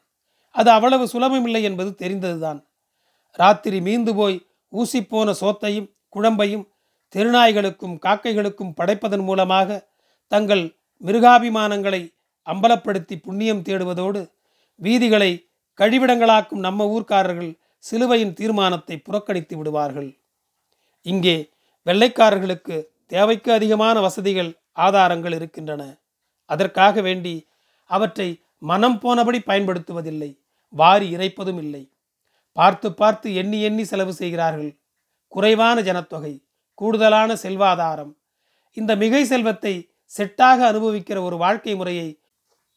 அது 0.56 0.70
அவ்வளவு 0.70 1.04
சுலபமில்லை 1.12 1.62
என்பது 1.62 1.90
தெரிந்ததுதான். 1.94 2.60
ராத்திரி 3.32 3.80
மீந்து 3.80 4.12
போய் 4.14 4.36
ஊசிப்போன 4.72 5.34
சோத்தையும் 5.40 5.90
குழம்பையும் 6.14 6.64
திருநாய்களுக்கும் 7.14 7.96
காக்கைகளுக்கும் 8.06 8.74
படைப்பதன் 8.78 9.24
மூலமாக 9.24 9.78
தங்கள் 10.32 10.64
மிருகாபிமானங்களை 11.04 12.02
அம்பலப்படுத்தி 12.46 13.16
புண்ணியம் 13.22 13.62
தேடுவதோடு 13.62 14.20
வீதிகளை 14.80 15.30
கழிவிடங்களாக்கும் 15.78 16.64
நம்ம 16.66 16.86
ஊர்க்காரர்கள் 16.86 17.52
சிலுவையின் 17.84 18.32
தீர்மானத்தை 18.32 18.96
புறக்கணித்து 18.98 19.54
விடுவார்கள். 19.56 20.08
இங்கே 21.06 21.36
வெள்ளைக்காரர்களுக்கு 21.86 22.76
தேவைக்கு 23.06 23.50
அதிகமான 23.52 23.96
வசதிகள் 24.00 24.50
ஆதாரங்கள் 24.76 25.32
இருக்கின்றன. 25.32 25.82
அதற்காக 26.50 27.00
வேண்டி 27.00 27.34
அவற்றை 27.90 28.28
மனம் 28.58 28.98
போனபடி 29.00 29.38
பயன்படுத்துவதில்லை. 29.38 30.30
வாரி 30.68 31.16
இறைப்பதும் 31.16 31.58
இல்லை. 31.58 31.92
பார்த்து 32.52 32.94
பார்த்து 32.94 33.34
எண்ணி 33.34 33.62
எண்ணி 33.62 33.84
செலவு 33.84 34.12
செய்கிறார்கள். 34.12 34.78
குறைவான 35.28 35.80
ஜனத்தொகை 35.80 36.44
கூடுதலான 36.74 37.36
செல்வாதாரம். 37.36 38.16
இந்த 38.72 38.96
மிகை 38.96 39.24
செல்வத்தை 39.24 39.90
செட்டாக 40.18 40.58
அனுபவிக்கிற 40.72 41.22
ஒரு 41.22 41.36
வாழ்க்கை 41.36 41.74
முறையை 41.74 42.20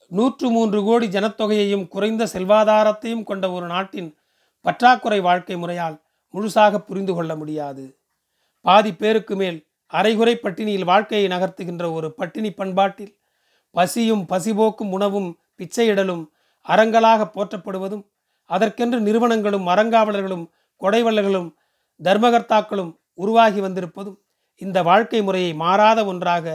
நூற்று 0.08 0.50
மூன்று 0.50 0.84
கோடி 0.84 1.08
ஜனத்தொகையையும் 1.08 1.88
குறைந்த 1.88 2.28
செல்வாதாரத்தையும் 2.34 3.24
கொண்ட 3.24 3.52
ஒரு 3.52 3.66
நாட்டின் 3.66 4.18
பற்றாக்குறை 4.62 5.20
வாழ்க்கை 5.20 5.56
முறையால் 5.56 5.98
முழுசாக 6.34 6.78
புரிந்து 6.78 7.14
கொள்ள 7.14 7.36
முடியாது. 7.36 7.98
பாதி 8.62 8.94
பேருக்கு 8.94 9.36
மேல் 9.36 9.68
அரைகுறை 9.86 10.36
பட்டினியில் 10.36 10.84
வாழ்க்கையை 10.84 11.30
நகர்த்துகின்ற 11.30 11.92
ஒரு 11.92 12.14
பட்டினி 12.14 12.52
பண்பாட்டில் 12.52 13.18
பசியும் 13.72 14.26
பசிபோக்கும் 14.30 14.92
உணவும் 14.92 15.40
பிச்சையிடலும் 15.58 16.24
அறங்களாக 16.70 17.28
போற்றப்படுவதும் 17.36 18.04
அதற்கென்று 18.50 19.00
நிறுவனங்களும் 19.00 19.68
அறங்காவலர்களும் 19.68 20.46
கொடைவள்ளர்களும் 20.82 21.50
தர்மகர்த்தாக்களும் 22.00 22.92
உருவாகி 23.14 23.60
வந்திருப்பதும் 23.62 24.18
இந்த 24.62 24.78
வாழ்க்கை 24.84 25.20
முறையை 25.22 25.52
மாறாத 25.54 26.00
ஒன்றாக 26.06 26.46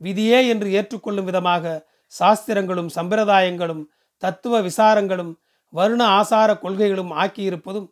விதியே 0.00 0.38
என்று 0.48 0.68
ஏற்றுக்கொள்ளும் 0.78 1.24
விதமாக 1.24 1.74
சாஸ்திரங்களும் 2.12 2.90
சம்பிரதாயங்களும் 2.96 3.82
தத்துவ 4.22 4.60
விசாரங்களும் 4.60 5.32
வருண 5.72 6.02
ஆசார 6.18 6.50
கொள்கைகளும் 6.58 7.12
ஆக்கியிருப்பதும் 7.22 7.88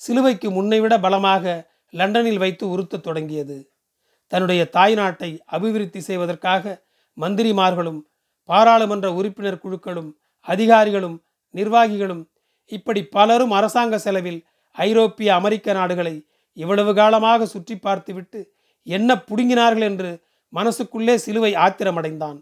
சிலுவைக்கு 0.00 0.48
முன்னைவிட 0.50 0.94
பலமாக 0.98 1.54
லண்டனில் 1.94 2.38
வைத்து 2.38 2.64
உறுத்தத் 2.74 3.06
தொடங்கியது. 3.06 3.56
தன்னுடைய 4.32 4.62
தாய் 4.68 4.94
நாட்டை 4.94 5.30
அபிவிருத்தி 5.46 6.00
செய்வதற்காக 6.00 6.64
மந்திரிமார்களும் 7.16 8.00
பாராளுமன்ற 8.48 9.06
உறுப்பினர் 9.14 9.62
குழுக்களும் 9.62 10.10
அதிகாரிகளும் 10.46 11.16
நிர்வாகிகளும் 11.54 12.22
இப்படி 12.72 13.00
பலரும் 13.16 13.52
அரசாங்க 13.58 13.96
செலவில் 13.98 14.40
ஐரோப்பிய 14.76 15.28
அமெரிக்க 15.34 15.72
நாடுகளை 15.72 16.14
இவ்வளவு 16.56 16.92
காலமாக 16.94 17.46
சுற்றி 17.46 17.74
பார்த்துவிட்டு 17.76 18.40
என்ன 18.86 19.10
புடுங்கினார்கள் 19.28 19.86
என்று 19.90 20.10
மனசுக்குள்ளே 20.52 21.14
சிலுவை 21.24 21.52
ஆத்திரமடைந்தான். 21.64 22.38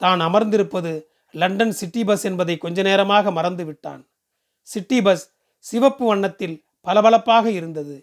தான் 0.00 0.20
அமர்ந்திருப்பது 0.20 0.92
லண்டன் 1.34 1.72
சிட்டி 1.72 2.02
பஸ் 2.08 2.24
என்பதை 2.30 2.54
கொஞ்ச 2.58 2.82
நேரமாக 2.82 3.30
மறந்து 3.30 3.64
விட்டான் 3.64 4.02
சிட்டி 4.68 4.98
பஸ் 5.06 5.24
சிவப்பு 5.64 6.04
வண்ணத்தில் 6.04 6.56
பளபளப்பாக 6.86 7.46
இருந்தது. 7.50 7.96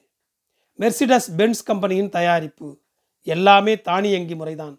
மெர்சிடஸ் 0.79 1.29
பென்ஸ் 1.38 1.63
கம்பெனியின் 1.63 2.12
தயாரிப்பு 2.17 2.67
எல்லாமே 3.27 3.73
தானியங்கி 3.88 4.36
முறைதான். 4.36 4.75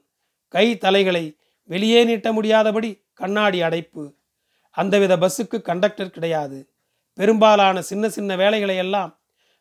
கை 0.55 0.66
தலைகளை 0.85 1.24
வெளியே 1.70 2.00
நீட்ட 2.05 2.29
முடியாதபடி 2.33 2.90
கண்ணாடி 3.12 3.59
அடைப்பு 3.62 4.02
அந்தவித 4.76 5.12
பஸ்ஸுக்கு 5.22 5.58
கண்டக்டர் 5.68 6.14
கிடையாது. 6.16 6.58
பெரும்பாலான 7.18 7.82
சின்ன 7.90 8.08
சின்ன 8.16 8.30
வேலைகளை 8.36 8.76
எல்லாம் 8.84 9.12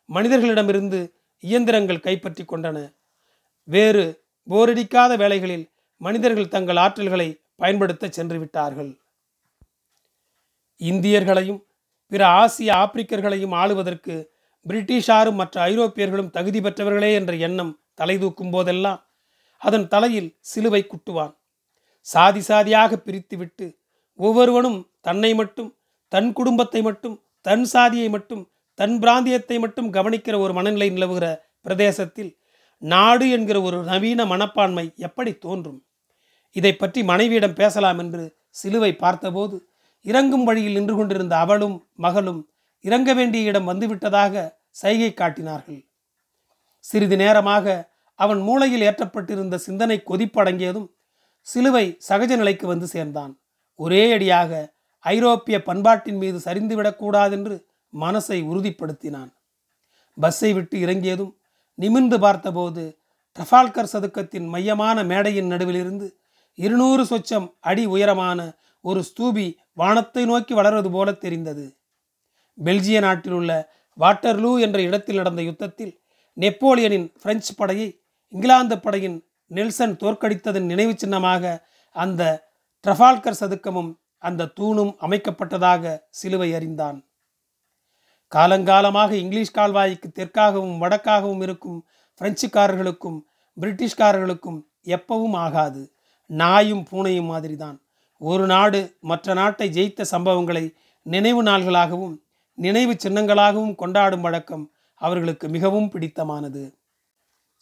மனிதர்களிடமிருந்து 0.08 1.00
இயந்திரங்கள் 1.44 2.04
கைப்பற்றி 2.06 2.44
கொண்டன. 2.44 2.78
வேறு 3.68 4.04
போரடிக்காத 4.46 5.12
வேலைகளில் 5.22 5.66
மனிதர்கள் 6.00 6.52
தங்கள் 6.54 6.80
ஆற்றல்களை 6.84 7.28
பயன்படுத்த 7.62 8.08
சென்று 8.08 8.38
விட்டார்கள் 8.38 8.90
இந்தியர்களையும் 10.80 11.60
பிற 12.12 12.22
ஆசிய 12.40 12.70
ஆப்பிரிக்கர்களையும் 12.74 13.54
ஆளுவதற்கு 13.54 14.14
பிரிட்டிஷாரும் 14.66 15.38
மற்ற 15.40 15.56
ஐரோப்பியர்களும் 15.70 16.30
தகுதி 16.30 16.60
பெற்றவர்களே 16.60 17.10
என்ற 17.14 17.32
எண்ணம் 17.46 17.72
தலை 17.94 18.16
தூக்கும் 18.18 18.52
போதெல்லாம் 18.54 19.00
அதன் 19.62 19.86
தலையில் 19.88 20.30
சிலுவை 20.40 20.82
குட்டுவான். 20.84 21.34
சாதி 22.06 22.42
சாதியாக 22.50 22.98
பிரித்துவிட்டு 23.06 23.66
ஒவ்வொருவனும் 24.18 24.78
தன்னை 25.06 25.30
மட்டும் 25.34 25.70
தன் 26.12 26.30
குடும்பத்தை 26.38 26.80
மட்டும் 26.88 27.16
தன் 27.46 27.64
சாதியை 27.72 28.08
மட்டும் 28.08 28.42
தன் 28.78 28.96
பிராந்தியத்தை 29.02 29.56
மட்டும் 29.64 29.88
கவனிக்கிற 29.96 30.34
ஒரு 30.38 30.52
மனநிலை 30.58 30.88
நிலவுகிற 30.90 31.26
பிரதேசத்தில் 31.62 32.32
நாடு 32.82 33.26
என்கிற 33.36 33.58
ஒரு 33.62 33.78
நவீன 33.90 34.20
மனப்பான்மை 34.32 34.86
எப்படி 35.06 35.32
தோன்றும்? 35.44 35.78
இதை 36.56 36.72
பற்றி 36.72 37.00
மனைவியிடம் 37.02 37.58
பேசலாம் 37.60 37.98
என்று 38.02 38.24
சிலுவை 38.60 38.92
பார்த்தபோது 38.96 39.56
இறங்கும் 40.06 40.44
வழியில் 40.44 40.76
நின்று 40.78 40.94
கொண்டிருந்த 40.96 41.34
அவளும் 41.44 41.76
மகளும் 42.04 42.42
இறங்க 42.84 43.10
வேண்டிய 43.14 43.50
இடம் 43.50 43.68
வந்துவிட்டதாக 43.70 44.44
சைகை 44.80 45.10
காட்டினார்கள். 45.12 45.80
சிறிது 46.84 47.16
நேரமாக 47.16 47.66
அவன் 48.18 48.40
மூளையில் 48.40 48.84
ஏற்றப்பட்டிருந்த 48.88 49.56
சிந்தனை 49.66 49.96
கொதிப்படங்கியதும் 50.10 50.88
சிலுவை 51.46 51.86
சகஜ 52.08 52.32
நிலைக்கு 52.36 52.66
வந்து 52.66 52.86
சேர்ந்தான். 52.86 53.32
ஒரே 53.78 54.02
அடியாக 54.14 54.52
ஐரோப்பிய 55.06 55.56
பண்பாட்டின் 55.62 56.20
மீது 56.22 56.38
சரிந்துவிடக்கூடாதென்று 56.44 57.56
மனசை 57.92 58.38
உறுதிப்படுத்தினான். 58.50 59.30
பஸ்ஸை 60.18 60.50
விட்டு 60.52 60.76
இறங்கியதும் 60.80 61.32
நிமிர்ந்து 61.78 62.16
பார்த்தபோது 62.18 62.84
ட்ரஃபால்கர் 63.38 63.92
சதுக்கத்தின் 63.92 64.46
மையமான 64.54 64.98
மேடையின் 65.04 65.50
நடுவிலிருந்து 65.52 66.06
இருநூறு 66.58 67.02
சொச்சம் 67.04 67.46
அடி 67.60 67.84
உயரமான 67.86 68.40
ஒரு 68.84 69.00
ஸ்தூபி 69.08 69.46
வானத்தை 69.72 70.22
நோக்கி 70.24 70.54
வளர்வது 70.54 70.90
போல 70.90 71.08
தெரிந்தது. 71.24 71.64
பெல்ஜிய 72.58 72.98
நாட்டில் 73.00 73.32
உள்ள 73.32 73.52
வாட்டர்லூ 73.98 74.50
என்ற 74.66 74.78
இடத்தில் 74.88 75.18
நடந்த 75.20 75.42
யுத்தத்தில் 75.42 75.92
நெப்போலியனின் 76.36 77.06
பிரெஞ்சு 77.22 77.52
படையை 77.56 77.88
இங்கிலாந்து 78.32 78.76
படையின் 78.80 79.18
நெல்சன் 79.50 79.94
தோற்கடித்ததன் 80.02 80.66
நினைவு 80.70 80.94
சின்னமாக 80.96 81.44
அந்த 81.96 82.22
ட்ரஃபால்கர் 82.84 83.40
சதுக்கமும் 83.40 83.90
அந்த 84.18 84.52
தூணும் 84.60 84.94
அமைக்கப்பட்டதாக 85.00 85.98
சிலுவை 86.10 86.54
அறிந்தான். 86.54 87.04
காலங்காலமாக 88.34 89.10
இங்கிலீஷ் 89.10 89.56
கால்வாய்க்கு 89.56 90.12
தெற்காகவும் 90.14 90.82
வடக்காகவும் 90.82 91.42
இருக்கும் 91.42 91.86
பிரெஞ்சுக்காரர்களுக்கும் 92.20 93.20
பிரிட்டிஷ்காரர்களுக்கும் 93.60 94.62
எப்பவும் 94.84 95.32
ஆகாது. 95.32 95.92
நாயும் 96.26 96.86
பூனையும் 96.90 97.24
மாதிரிதான். 97.24 97.80
ஒரு 98.18 98.46
நாடு 98.46 98.96
மற்ற 99.00 99.34
நாட்டை 99.34 99.70
ஜெயித்த 99.70 100.04
சம்பவங்களை 100.10 100.74
நினைவு 101.02 101.42
நாள்களாகவும் 101.42 102.18
நினைவு 102.54 102.92
சின்னங்களாகவும் 102.92 103.74
கொண்டாடும் 103.74 104.20
வழக்கம் 104.20 104.70
அவர்களுக்கு 104.94 105.48
மிகவும் 105.48 105.90
பிடித்தமானது. 105.90 106.74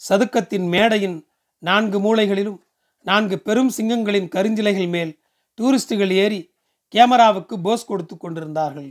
சதுக்கத்தின் 0.08 0.68
மேடையின் 0.68 1.26
நான்கு 1.58 1.98
மூலைகளிலும் 2.00 2.58
நான்கு 3.00 3.38
பெரும் 3.38 3.72
சிங்கங்களின் 3.76 4.28
கருஞ்சிலைகள் 4.34 4.88
மேல் 4.88 5.23
டூரிஸ்டுகள் 5.58 6.12
ஏறி 6.22 6.40
கேமராவுக்கு 6.94 7.54
போஸ் 7.56 7.86
கொடுத்து 7.86 8.14
கொண்டிருந்தார்கள். 8.16 8.90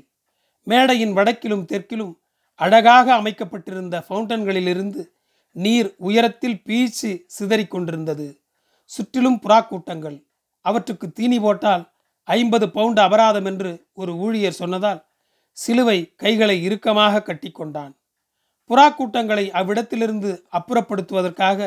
மேடையின் 0.67 1.13
வடக்கிலும் 1.13 1.65
தெற்கிலும் 1.65 2.13
அழகாக 2.60 3.08
அமைக்கப்பட்டிருந்த 3.13 3.95
ஃபவுண்டன்களிலிருந்து 4.08 5.02
நீர் 5.56 5.89
உயரத்தில் 5.97 6.62
பீச்சு 6.67 7.12
சிதறிக் 7.28 7.73
கொண்டிருந்தது. 7.73 8.28
சுற்றிலும் 8.91 9.39
புறா 9.39 9.60
கூட்டங்கள் 9.62 10.17
அவற்றுக்கு 10.65 11.08
தீனி 11.12 11.38
போட்டால் 11.39 11.84
ஐம்பது 12.28 12.65
பவுண்டு 12.69 13.02
அபராதம் 13.02 13.45
என்று 13.45 13.71
ஒரு 13.93 14.12
ஊழியர் 14.15 14.60
சொன்னதால் 14.60 15.02
சிலுவை 15.58 15.97
கைகளை 16.15 16.56
இறுக்கமாக 16.63 17.23
கட்டிக்கொண்டான் 17.23 17.93
புறா 18.69 18.88
கூட்டங்களை 18.89 19.45
அவ்விடத்திலிருந்து 19.52 20.32
அப்புறப்படுத்துவதற்காக 20.54 21.60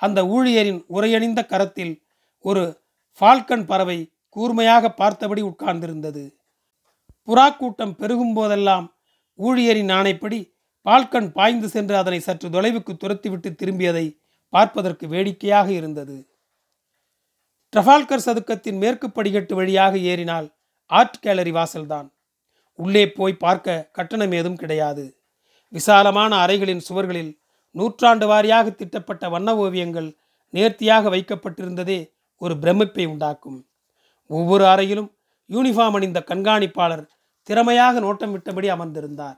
அந்த 0.00 0.20
ஊழியரின் 0.26 0.80
உரையணிந்த 0.88 1.40
கரத்தில் 1.46 1.94
ஒரு 2.44 2.64
ஃபால்கன் 3.18 3.64
பறவை 3.64 3.98
கூர்மையாக 4.36 4.90
பார்த்தபடி 4.92 5.42
உட்கார்ந்திருந்தது. 5.42 6.24
புறா 7.28 7.46
கூட்டம் 7.56 7.94
பெருகும் 7.96 8.34
போதெல்லாம் 8.34 8.86
ஊழியரின் 9.38 9.92
ஆணைப்படி 9.98 10.38
பால்கன் 10.86 11.28
பாய்ந்து 11.32 11.68
சென்று 11.68 11.94
அதனை 11.96 12.18
சற்று 12.20 12.48
தொலைவுக்கு 12.48 12.92
துரத்திவிட்டு 12.96 13.50
திரும்பியதை 13.60 14.06
பார்ப்பதற்கு 14.52 15.04
வேடிக்கையாக 15.08 15.68
இருந்தது. 15.72 16.16
ட்ரஃபால்கர் 17.72 18.26
சதுக்கத்தின் 18.26 18.78
மேற்கு 18.78 19.10
படிக்கட்டு 19.10 19.54
வழியாக 19.54 19.96
ஏறினால் 20.10 20.46
ஆர்ட் 20.90 21.18
கேலரி 21.20 21.52
வாசல்தான். 21.52 22.06
உள்ளே 22.78 23.04
போய் 23.08 23.40
பார்க்க 23.44 23.90
கட்டணம் 23.92 24.32
ஏதும் 24.32 24.56
கிடையாது. 24.56 25.04
விசாலமான 25.72 26.32
அறைகளின் 26.44 26.84
சுவர்களில் 26.88 27.32
நூற்றாண்டு 27.74 28.26
வாரியாக 28.26 28.66
திட்டப்பட்ட 28.74 29.28
வண்ண 29.28 29.50
ஓவியங்கள் 29.56 30.10
நேர்த்தியாக 30.54 31.10
வைக்கப்பட்டிருந்ததே 31.10 31.98
ஒரு 32.40 32.54
பிரமிப்பை 32.54 33.04
உண்டாக்கும். 33.06 33.58
ஒவ்வொரு 34.26 34.64
அறையிலும் 34.64 35.10
யூனிஃபார்ம் 35.50 35.96
அணிந்த 35.96 36.24
கண்காணிப்பாளர் 36.26 37.04
திறமையாக 37.42 38.00
நோட்டம் 38.00 38.32
விட்டபடி 38.34 38.68
அமர்ந்திருந்தார். 38.74 39.36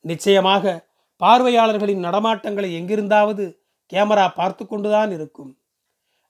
நிச்சயமாக 0.00 0.74
பார்வையாளர்களின் 1.20 2.04
நடமாட்டங்களை 2.04 2.70
எங்கிருந்தாவது 2.72 3.44
கேமரா 3.92 4.26
பார்த்து 4.34 4.66
கொண்டுதான் 4.66 5.10
இருக்கும். 5.10 5.52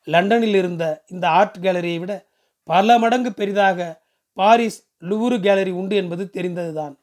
லண்டனில் 0.07 0.55
இருந்த 0.55 1.05
இந்த 1.07 1.29
ஆர்ட் 1.29 1.59
கேலரியை 1.63 1.99
விட 1.99 2.29
பல 2.69 2.99
மடங்கு 2.99 3.35
பெரிதாக 3.35 4.05
பாரிஸ் 4.33 4.79
லுவுரு 5.01 5.41
கேலரி 5.41 5.71
உண்டு 5.71 5.97
என்பது 5.97 6.31
தெரிந்ததுதான். 6.31 6.95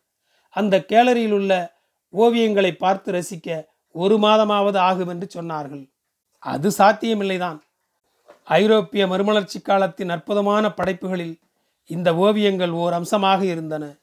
அந்த 0.50 0.86
கேலரியில் 0.92 1.32
உள்ள 1.32 1.52
ஓவியங்களை 2.14 2.72
பார்த்து 2.72 3.12
ரசிக்க 3.12 3.68
ஒரு 3.96 4.16
மாதமாவது 4.18 4.78
ஆகும் 4.78 5.08
என்று 5.08 5.28
சொன்னார்கள். 5.34 5.84
அது 6.38 6.70
சாத்தியமில்லைதான். 6.78 7.60
ஐரோப்பிய 8.44 9.08
மறுமலர்ச்சி 9.08 9.62
காலத்தின் 9.62 10.10
அற்புதமான 10.10 10.74
படைப்புகளில் 10.74 11.40
இந்த 11.86 12.16
ஓவியங்கள் 12.16 12.70
ஓர் 12.70 12.94
அம்சமாக 12.94 13.46
இருந்தன. 13.46 13.96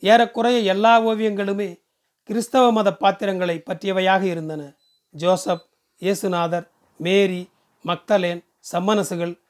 ஏறக்குறைய 0.00 0.58
எல்லா 0.58 1.02
ஓவியங்களுமே 1.06 1.80
கிறிஸ்தவ 2.22 2.72
மத 2.72 2.94
பாத்திரங்களை 2.94 3.62
பற்றியவையாக 3.66 4.22
இருந்தன. 4.22 4.72
ஜோசப் 5.10 5.66
இயேசுநாதர் 6.00 6.68
மேரி 6.96 7.50
மக்தலேன் 7.82 8.44
சம்மனசுகள் 8.72 9.40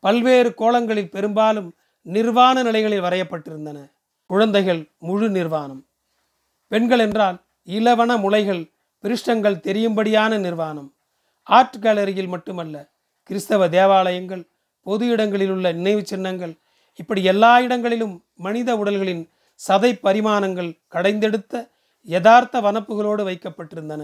பல்வேறு 0.00 0.54
கோலங்களில் 0.54 1.10
பெரும்பாலும் 1.10 1.76
நிர்வாண 2.02 2.62
நிலைகளில் 2.62 3.02
வரையப்பட்டிருந்தன. 3.02 3.90
குழந்தைகள் 4.26 4.90
முழு 4.98 5.30
நிர்வாணம். 5.30 5.86
பெண்கள் 6.68 6.98
என்றால் 6.98 7.38
இளவன 7.64 8.16
முளைகள் 8.16 8.70
பிருஷ்டங்கள் 9.00 9.62
தெரியும்படியான 9.68 10.38
நிர்வாணம். 10.38 10.94
ஆர்ட் 11.42 11.76
கேலரியில் 11.80 12.28
மட்டுமல்ல 12.28 12.96
கிறிஸ்தவ 13.28 13.68
தேவாலயங்கள் 13.68 14.48
பொது 14.82 15.06
இடங்களில் 15.06 15.50
உள்ள 15.50 15.72
நினைவு 15.72 16.06
சின்னங்கள் 16.06 16.54
இப்படி 16.94 17.22
எல்லா 17.22 17.60
இடங்களிலும் 17.60 18.24
மனித 18.34 18.76
உடல்களின் 18.76 19.28
சதை 19.68 19.98
பரிமாணங்கள் 20.02 20.78
கடைந்தெடுத்த 20.88 21.70
யதார்த்த 22.02 22.60
வனப்புகளோடு 22.60 23.22
வைக்கப்பட்டிருந்தன. 23.28 24.02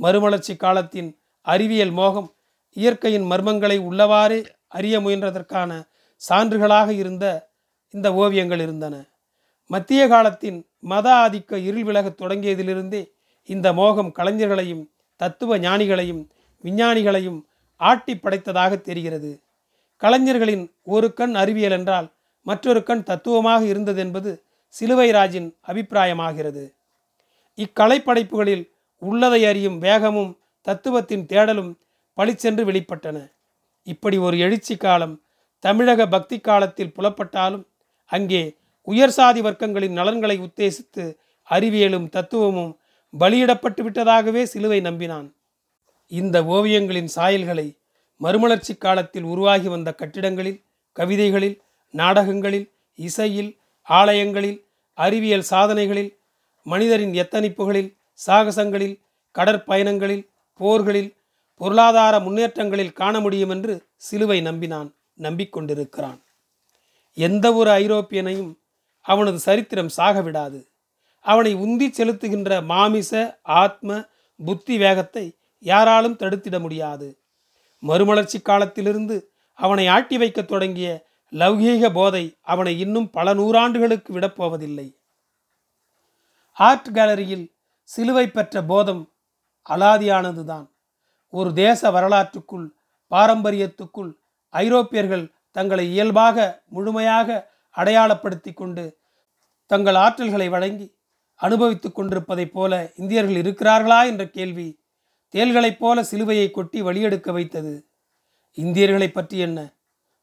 மறுமலர்ச்சி 0.00 0.56
காலத்தின் 0.56 1.10
அறிவியல் 1.40 1.90
மோகம் 1.90 2.34
இயற்கையின் 2.72 3.22
மர்மங்களை 3.22 3.78
உள்ளவாறே 3.78 4.40
அறிய 4.68 5.00
முயன்றதற்கான 5.00 5.70
சான்றுகளாக 6.28 6.88
இருந்த 6.90 7.50
இந்த 7.90 8.14
ஓவியங்கள் 8.14 8.60
இருந்தன. 8.60 8.94
மத்திய 9.66 10.08
காலத்தின் 10.08 10.58
மத 10.78 11.06
ஆதிக்க 11.14 11.56
இருள் 11.56 11.84
விலகத் 11.84 12.20
தொடங்கியதிலிருந்தே 12.20 13.02
இந்த 13.48 13.72
மோகம் 13.72 14.12
கலைஞர்களையும் 14.16 14.84
தத்துவ 15.16 15.58
ஞானிகளையும் 15.58 16.22
விஞ்ஞானிகளையும் 16.64 17.38
ஆட்டி 17.78 18.16
படைத்ததாக 18.16 18.76
தெரிகிறது. 18.76 19.40
கலைஞர்களின் 19.96 20.72
ஒரு 20.82 21.12
கண் 21.12 21.34
அறிவியல் 21.34 21.70
என்றால் 21.70 22.08
மற்றொரு 22.42 22.82
கண் 22.82 23.02
தத்துவமாக 23.02 23.64
இருந்தது 23.64 24.00
என்பது 24.00 24.42
சிலுவை 24.68 25.10
ராஜின் 25.10 25.56
அபிப்பிராயமாகிறது. 25.66 26.64
இக்கலைப்படைப்புகளில் 27.56 28.64
உள்ளதை 28.98 29.46
அறியும் 29.46 29.78
வேகமும் 29.78 30.38
தத்துவத்தின் 30.66 31.24
தேடலும் 31.26 31.72
பளிச்சென்று 32.14 32.64
வெளிப்பட்டன. 32.64 33.32
இப்படி 33.82 34.16
ஒரு 34.18 34.38
எழுச்சி 34.38 34.76
காலம் 34.76 35.22
தமிழக 35.58 36.06
பக்தி 36.06 36.40
காலத்தில் 36.40 36.94
புலப்பட்டாலும் 36.96 37.64
அங்கே 38.04 38.56
உயர் 38.82 39.10
சாதி 39.10 39.40
வர்க்கங்களின் 39.40 39.92
நலன்களை 39.92 40.36
உத்தேசித்து 40.40 41.04
அறிவியலும் 41.50 42.08
தத்துவமும் 42.08 42.78
பலியிடப்பட்டு 43.18 43.82
விட்டதாகவே 43.82 44.42
சிலுவை 44.42 44.80
நம்பினான். 44.80 45.28
இந்த 46.10 46.44
ஓவியங்களின் 46.44 47.10
சாயல்களை 47.14 47.78
மறுமலர்ச்சி 48.16 48.74
காலத்தில் 48.78 49.22
உருவாகி 49.22 49.68
வந்த 49.68 49.94
கட்டிடங்களில் 49.94 50.60
கவிதைகளில் 50.92 51.60
நாடகங்களில் 51.94 52.72
இசையில் 52.98 53.50
ஆலயங்களில் 53.88 54.58
அறிவியல் 54.98 55.46
சாதனைகளில் 55.50 56.10
மனிதரின் 56.66 57.12
எத்தனிப்புகளில் 57.12 57.90
சாகசங்களில் 58.26 58.96
கடற்பயணங்களில் 59.34 60.24
போர்களில் 60.60 61.10
பொருளாதார 61.54 62.18
முன்னேற்றங்களில் 62.18 62.92
காண 62.92 63.20
முடியும் 63.20 63.50
என்று 63.50 63.86
சிலுவை 63.96 64.40
நம்பினான் 64.40 64.88
நம்பிக்கொண்டிருக்கிறான். 65.18 66.18
எந்த 67.14 67.46
ஒரு 67.52 67.70
ஐரோப்பியனையும் 67.70 68.52
அவனது 69.00 69.38
சரித்திரம் 69.38 69.94
சாகவிடாது. 69.96 70.60
அவனை 71.24 71.52
உந்தி 71.56 71.88
செலுத்துகின்ற 71.90 72.64
மாமிச 72.64 73.12
ஆத்ம 73.42 74.04
புத்தி 74.44 74.78
வேகத்தை 74.78 75.24
யாராலும் 75.58 76.16
தடுத்திட 76.16 76.60
முடியாது. 76.60 77.20
மறுமலர்ச்சி 77.78 78.40
காலத்திலிருந்து 78.40 79.32
அவனை 79.58 79.86
ஆட்டி 79.86 80.18
வைக்கத் 80.18 80.48
தொடங்கிய 80.48 81.06
லௌகீக 81.32 81.92
போதை 81.92 82.38
அவனை 82.40 82.78
இன்னும் 82.80 83.10
பல 83.10 83.34
நூறாண்டுகளுக்கு 83.34 84.10
விடப்போவதில்லை 84.10 84.96
ஆர்ட் 86.52 86.88
கேலரியில் 86.94 87.46
சிலுவை 87.82 88.30
பெற்ற 88.30 88.62
போதம் 88.62 89.12
அலாதியானதுதான். 89.70 90.66
ஒரு 91.28 91.52
தேச 91.52 91.90
வரலாற்றுக்குள் 91.90 92.66
பாரம்பரியத்துக்குள் 93.10 94.10
ஐரோப்பியர்கள் 94.48 95.32
தங்களை 95.50 95.90
இயல்பாக 95.90 96.62
முழுமையாக 96.68 97.50
அடையாளப்படுத்தி 97.76 98.54
கொண்டு 98.54 98.98
தங்கள் 99.66 99.94
ஆற்றல்களை 99.94 100.48
வழங்கி 100.48 100.96
அனுபவித்துக் 101.34 101.94
கொண்டிருப்பதைப் 101.94 102.52
போல 102.52 102.92
இந்தியர்கள் 102.96 103.40
இருக்கிறார்களா 103.42 104.06
என்ற 104.06 104.28
கேள்வி 104.28 104.68
தேல்களைப் 105.28 105.78
போல 105.78 106.02
சிலுவையை 106.02 106.50
கொட்டி 106.50 106.82
வழியெடுக்க 106.82 107.32
வைத்தது. 107.32 107.86
இந்தியர்களை 108.52 109.10
பற்றி 109.10 109.38
என்ன? 109.38 109.72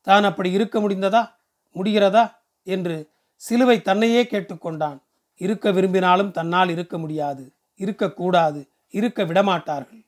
தான் 0.02 0.24
அப்படி 0.24 0.52
இருக்க 0.52 0.80
முடிந்ததா? 0.80 1.32
முடிகிறதா? 1.76 2.36
என்று 2.64 3.10
சிலுவை 3.36 3.82
தன்னையே 3.82 4.24
கேட்டுக்கொண்டான் 4.24 5.04
இருக்க 5.36 5.72
விரும்பினாலும் 5.72 6.32
தன்னால் 6.32 6.70
இருக்க 6.70 6.98
முடியாது. 6.98 7.54
இருக்கக்கூடாது 7.76 8.68
இருக்க 8.90 9.24
விடமாட்டார்கள். 9.24 10.06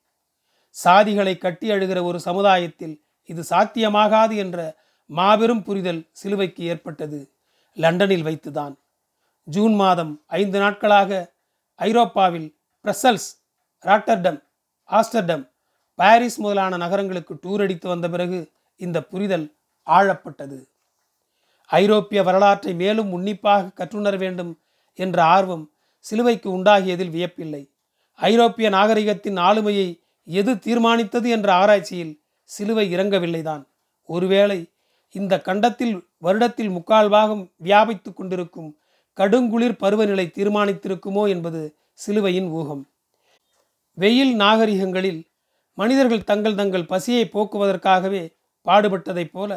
சாதிகளை 0.69 1.37
கட்டி 1.37 1.69
அழுகிற 1.69 2.03
ஒரு 2.03 2.19
சமுதாயத்தில் 2.19 3.03
இது 3.23 3.43
சாத்தியமாகாது 3.49 4.35
என்ற 4.35 4.75
மாபெரும் 5.05 5.63
புரிதல் 5.63 6.07
சிலுவைக்கு 6.11 6.63
ஏற்பட்டது. 6.63 7.31
லண்டனில் 7.73 8.23
வைத்துதான். 8.23 8.75
ஜூன் 9.43 9.75
மாதம் 9.75 10.23
ஐந்து 10.27 10.59
நாட்களாக 10.59 11.33
ஐரோப்பாவில் 11.75 12.57
பிரசல்ஸ் 12.83 13.29
ராட்டர்டம் 13.85 14.46
ஆஸ்டர்டம் 14.89 15.49
பாரிஸ் 15.95 16.37
முதலான 16.37 16.77
நகரங்களுக்கு 16.77 17.33
டூர் 17.33 17.61
அடித்து 17.61 17.87
வந்த 17.87 18.09
பிறகு 18.09 18.51
இந்த 18.75 19.03
புரிதல் 19.03 19.55
ஆழப்பட்டது. 19.87 20.59
ஐரோப்பிய 21.65 22.23
வரலாற்றை 22.23 22.73
மேலும் 22.73 23.11
உன்னிப்பாக 23.11 23.69
கற்றுணர 23.69 24.17
வேண்டும் 24.17 24.59
என்ற 24.93 25.23
ஆர்வம் 25.23 25.71
சிலுவைக்கு 25.99 26.51
உண்டாகியதில் 26.51 27.09
வியப்பில்லை. 27.09 27.69
ஐரோப்பிய 28.15 28.69
நாகரிகத்தின் 28.69 29.37
ஆளுமையை 29.39 29.99
எது 30.23 30.53
தீர்மானித்தது 30.53 31.29
என்ற 31.29 31.53
ஆராய்ச்சியில் 31.53 32.21
சிலுவை 32.43 32.95
இறங்கவில்லைதான். 32.95 33.63
ஒருவேளை 34.05 34.71
இந்த 35.11 35.41
கண்டத்தில் 35.41 36.07
வருடத்தில் 36.21 36.69
முக்கால் 36.69 37.09
பாகம் 37.09 37.51
வியாபித்து 37.57 38.13
கொண்டிருக்கும் 38.13 38.77
கடுங்குளிர் 39.17 39.77
பருவநிலை 39.77 40.31
தீர்மானித்திருக்குமோ 40.33 41.27
என்பது 41.27 41.75
சிலுவையின் 41.93 42.49
ஊகம். 42.49 42.83
வெயில் 43.97 44.35
நாகரிகங்களில் 44.35 45.21
மனிதர்கள் 45.73 46.23
தங்கள் 46.23 46.55
தங்கள் 46.55 46.85
பசியை 46.85 47.29
போக்குவதற்காகவே 47.33 48.23
பாடுபட்டதைப் 48.65 49.31
போல 49.31 49.51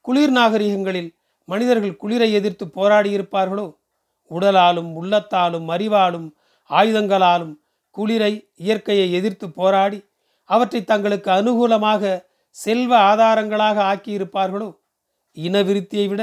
குளிர் 0.00 0.30
நாகரிகங்களில் 0.30 1.10
மனிதர்கள் 1.44 2.00
குளிரை 2.02 2.32
எதிர்த்து 2.32 2.66
போராடியிருப்பார்களோ? 2.66 3.66
உடலாலும் 4.30 4.90
உள்ளத்தாலும் 4.92 5.68
அறிவாலும் 5.68 6.28
ஆயுதங்களாலும் 6.70 7.54
குளிரை 7.96 8.32
இயற்கையை 8.56 9.12
எதிர்த்து 9.12 9.50
போராடி 9.50 9.98
அவற்றை 10.44 10.84
தங்களுக்கு 10.84 11.30
அனுகூலமாக 11.30 12.02
செல்வ 12.50 12.92
ஆதாரங்களாக 13.10 13.76
ஆக்கியிருப்பார்களோ? 13.92 14.68
இன 15.36 15.62
விருத்தியை 15.62 16.08
விட 16.08 16.22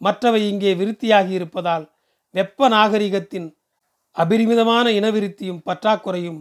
மற்றவை 0.00 0.48
இங்கே 0.48 0.74
விருத்தியாகி 0.74 1.30
இருப்பதால் 1.30 1.84
வெப்ப 2.34 2.68
நாகரிகத்தின் 2.68 3.48
அபரிமிதமான 4.16 4.90
இனவிருத்தியும் 4.90 5.64
பற்றாக்குறையும் 5.66 6.40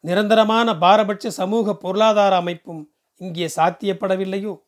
நிரந்தரமான 0.00 0.78
பாரபட்ச 0.78 1.30
சமூக 1.30 1.74
பொருளாதார 1.74 2.36
அமைப்பும் 2.36 2.90
இங்கே 3.16 3.50
சாத்தியப்படவில்லையோ? 3.56 4.60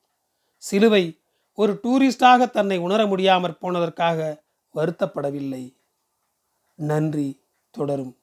சிலுவை 0.57 1.19
ஒரு 1.55 1.81
டூரிஸ்டாக 1.83 2.51
தன்னை 2.51 2.79
உணர 2.79 3.07
முடியாமற் 3.07 3.59
போனதற்காக 3.63 4.43
வருத்தப்படவில்லை. 4.75 5.75
நன்றி 6.75 7.41
தொடரும். 7.71 8.17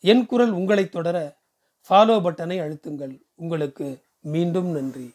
என் 0.00 0.26
குரல் 0.26 0.50
உங்களை 0.50 0.88
தொடர 0.88 1.36
ஃபாலோ 1.88 2.20
பட்டனை 2.20 2.58
அழுத்துங்கள். 2.60 3.20
உங்களுக்கு 3.34 4.04
மீண்டும் 4.20 4.66
நன்றி. 4.66 5.14